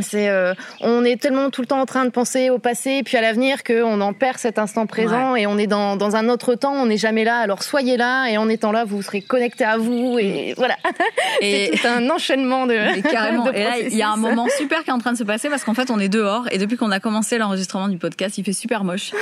C'est 0.00 0.28
euh, 0.28 0.54
on 0.80 1.04
est 1.04 1.20
tellement 1.20 1.50
tout 1.50 1.60
le 1.60 1.66
temps 1.66 1.80
en 1.80 1.86
train 1.86 2.04
de 2.04 2.10
penser 2.10 2.50
au 2.50 2.58
passé 2.58 3.02
puis 3.04 3.16
à 3.16 3.20
l'avenir 3.20 3.64
qu'on 3.64 4.00
en 4.00 4.12
perd 4.12 4.38
cet 4.38 4.58
instant 4.58 4.86
présent 4.86 5.36
et 5.36 5.46
on 5.46 5.58
est 5.58 5.66
dans, 5.66 5.96
dans 5.96 6.16
un 6.16 6.28
autre 6.28 6.54
temps, 6.54 6.72
on 6.72 6.86
n'est 6.86 6.96
jamais 6.96 7.24
là. 7.24 7.38
Alors 7.38 7.62
soyez 7.62 7.96
là 7.96 8.28
et 8.28 8.36
en 8.38 8.48
étant 8.48 8.72
là, 8.72 8.84
vous 8.84 9.02
serez 9.02 9.20
connecté 9.20 9.64
à 9.64 9.76
vous 9.76 10.18
et 10.18 10.54
voilà. 10.56 10.76
Et, 11.40 11.76
C'est 11.76 11.88
un 11.88 12.08
enchaînement 12.10 12.66
de. 12.66 13.00
carrément. 13.10 13.44
de 13.44 13.52
Et 13.52 13.64
là, 13.64 13.78
il 13.78 13.94
y 13.94 14.02
a 14.02 14.10
un 14.10 14.16
moment 14.16 14.46
super 14.56 14.82
qui 14.82 14.90
est 14.90 14.92
en 14.92 14.98
train 14.98 15.12
de 15.12 15.18
se 15.18 15.24
passer 15.24 15.48
parce 15.48 15.64
qu'en 15.64 15.74
fait, 15.74 15.90
on 15.90 15.98
est 15.98 16.08
dehors 16.08 16.46
et 16.50 16.58
depuis 16.58 16.76
qu'on 16.76 16.90
a 16.90 17.00
commencé 17.00 17.38
l'enregistrement 17.38 17.88
du 17.88 17.98
podcast, 17.98 18.38
il 18.38 18.44
fait 18.44 18.52
super 18.52 18.84
moche. 18.84 19.12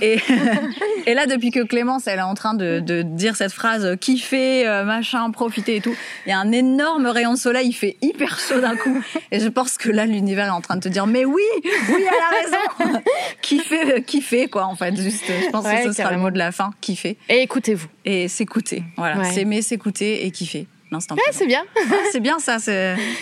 Et, 0.00 0.18
et 1.06 1.14
là, 1.14 1.26
depuis 1.26 1.50
que 1.50 1.60
Clémence, 1.60 2.06
elle 2.06 2.18
est 2.18 2.22
en 2.22 2.34
train 2.34 2.54
de, 2.54 2.80
de 2.80 3.02
dire 3.02 3.36
cette 3.36 3.52
phrase 3.52 3.96
kiffer, 4.00 4.66
euh, 4.66 4.84
machin, 4.84 5.30
profiter 5.30 5.76
et 5.76 5.80
tout, 5.80 5.94
il 6.26 6.30
y 6.30 6.32
a 6.32 6.38
un 6.38 6.52
énorme 6.52 7.06
rayon 7.06 7.34
de 7.34 7.38
soleil, 7.38 7.68
il 7.68 7.72
fait 7.72 7.96
hyper 8.02 8.38
chaud 8.38 8.60
d'un 8.60 8.76
coup. 8.76 9.02
Et 9.30 9.40
je 9.40 9.48
pense 9.48 9.76
que 9.76 9.90
là, 9.90 10.06
l'univers 10.26 10.46
est 10.46 10.50
en 10.50 10.60
train 10.60 10.74
de 10.74 10.80
te 10.80 10.88
dire, 10.88 11.06
mais 11.06 11.24
oui, 11.24 11.42
oui, 11.64 11.70
elle 11.98 12.06
a 12.08 12.84
raison. 12.84 13.00
kiffer, 13.42 13.92
euh, 13.92 14.00
kiffer, 14.00 14.48
quoi, 14.48 14.64
en 14.66 14.74
fait. 14.74 14.96
Juste, 14.96 15.24
je 15.28 15.50
pense 15.50 15.64
Ouais, 15.64 15.84
que 15.84 15.92
ce 15.92 15.92
sera 15.92 16.10
le 16.10 16.18
mot 16.18 16.30
de 16.30 16.38
la 16.38 16.50
fin, 16.50 16.72
kiffer. 16.80 17.16
Et 17.28 17.42
écoutez-vous. 17.42 17.86
Et 18.04 18.26
s'écouter. 18.26 18.82
Voilà. 18.96 19.18
Ouais. 19.18 19.32
S'aimer, 19.32 19.62
s'écouter 19.62 20.26
et 20.26 20.30
kiffer. 20.32 20.66
L'instant 20.90 21.14
Ouais, 21.14 21.22
c'est 21.30 21.46
bien. 21.46 21.64
Ah, 21.76 21.94
c'est 22.10 22.20
bien 22.20 22.38
ça, 22.40 22.56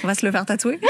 on 0.03 0.07
va 0.07 0.15
se 0.15 0.25
le 0.25 0.33
faire 0.33 0.47
tatouer. 0.47 0.81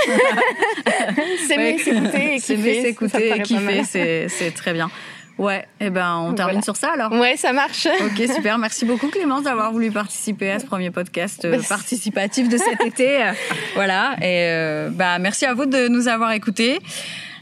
S'aimer, 1.49 1.79
s'écouter 1.79 2.35
et 2.35 2.41
kiffer. 2.41 2.83
s'écouter 2.83 3.31
et 3.37 3.43
kiffer, 3.43 4.29
c'est 4.29 4.51
très 4.55 4.73
bien. 4.73 4.91
Ouais, 5.37 5.67
et 5.81 5.91
ben 5.91 6.19
on 6.19 6.33
termine 6.35 6.61
Voilà. 6.61 6.63
sur 6.63 6.77
ça 6.77 6.93
alors. 6.93 7.11
Ouais, 7.13 7.37
ça 7.37 7.53
marche. 7.53 7.89
Ok, 8.01 8.29
super. 8.33 8.57
Merci 8.57 8.85
beaucoup 8.85 9.09
Clémence 9.09 9.43
d'avoir 9.43 9.73
voulu 9.73 9.91
participer 9.91 10.53
à 10.53 10.59
ce 10.61 10.67
premier 10.67 10.91
podcast 10.91 11.45
euh, 11.45 11.61
participatif 11.69 12.49
de 12.49 12.57
cet 12.57 12.81
été. 12.83 13.19
Voilà, 13.75 14.15
et 14.21 14.49
euh, 14.51 14.91
bah 14.93 15.19
merci 15.19 15.45
à 15.45 15.55
vous 15.55 15.67
de 15.67 15.89
nous 15.89 16.07
avoir 16.07 16.31
écoutés. 16.33 16.79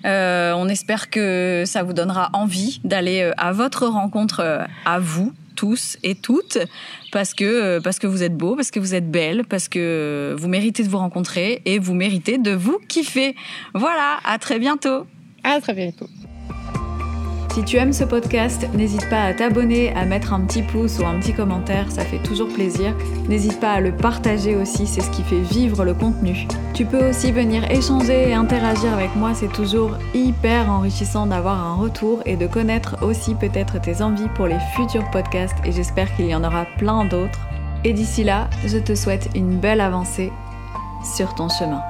Euh, 0.07 0.53
on 0.57 0.69
espère 0.69 1.11
que 1.11 1.65
ça 1.67 1.83
vous 1.83 1.93
donnera 1.93 2.31
envie 2.33 2.81
d'aller 2.83 3.21
euh, 3.21 3.33
à 3.37 3.53
votre 3.53 3.87
rencontre 3.87 4.67
à 4.87 4.99
vous 4.99 5.33
tous 5.55 5.99
et 6.03 6.15
toutes 6.15 6.59
parce 7.13 7.35
que 7.35 7.79
parce 7.81 7.99
que 7.99 8.07
vous 8.07 8.23
êtes 8.23 8.37
beaux, 8.37 8.57
parce 8.57 8.71
que 8.71 8.81
vous 8.81 8.95
êtes 8.95 9.11
belles, 9.11 9.45
parce 9.45 9.69
que 9.69 10.35
vous 10.39 10.49
méritez 10.49 10.83
de 10.83 10.89
vous 10.89 10.99
rencontrer 10.99 11.61
et 11.67 11.79
vous 11.79 11.93
méritez 11.95 12.39
de 12.39 12.53
vous 12.53 12.79
kiffer. 12.89 13.37
Voilà, 13.75 14.19
à 14.25 14.39
très 14.39 14.59
bientôt. 14.59 15.07
À 15.45 15.61
très 15.61 15.75
bientôt. 15.75 16.07
Si 17.53 17.63
tu 17.65 17.77
aimes 17.77 17.93
ce 17.93 18.05
podcast, 18.05 18.67
n'hésite 18.73 19.11
pas 19.11 19.25
à 19.25 19.35
t'abonner, 19.35 19.95
à 19.95 20.07
mettre 20.07 20.33
un 20.33 20.41
petit 20.41 20.63
pouce 20.63 20.99
ou 20.99 21.05
un 21.05 21.21
petit 21.21 21.35
commentaire, 21.35 21.91
ça 21.91 22.01
fait 22.03 22.23
toujours 22.23 22.49
plaisir. 22.49 22.95
N'hésite 23.29 23.61
pas 23.61 23.73
à 23.73 23.81
le 23.81 23.95
partager 23.95 24.57
aussi, 24.57 24.87
c'est 24.87 25.03
ce 25.03 25.11
qui 25.11 25.23
fait 25.23 25.43
vivre 25.43 25.85
le 25.85 25.93
contenu. 25.93 26.49
Tu 26.73 26.87
peux 26.87 27.11
aussi 27.11 27.31
venir 27.31 27.71
échanger 27.71 28.31
et 28.31 28.33
interagir 28.33 28.95
avec 28.95 29.15
moi, 29.17 29.35
c'est 29.35 29.53
toujours 29.53 29.99
hyper 30.15 30.71
enrichissant 30.71 31.27
d'avoir 31.27 31.63
un 31.63 31.75
retour 31.75 32.23
et 32.25 32.37
de 32.37 32.47
connaître 32.47 32.97
aussi 33.03 33.35
peut-être 33.35 33.79
tes 33.83 34.01
envies 34.01 34.31
pour 34.35 34.47
les 34.47 34.59
futurs 34.75 35.11
podcasts 35.11 35.59
et 35.67 35.73
j'espère 35.73 36.17
qu'il 36.17 36.29
y 36.29 36.35
en 36.35 36.45
aura 36.45 36.65
plein 36.79 37.05
d'autres. 37.05 37.41
Et 37.85 37.93
d'ici 37.93 38.25
là, 38.25 38.49
je 38.65 38.79
te 38.79 38.95
souhaite 38.95 39.29
une 39.35 39.59
belle 39.59 39.83
avancée 39.83 40.33
sur 41.05 41.35
ton 41.35 41.51
chemin. 41.51 41.83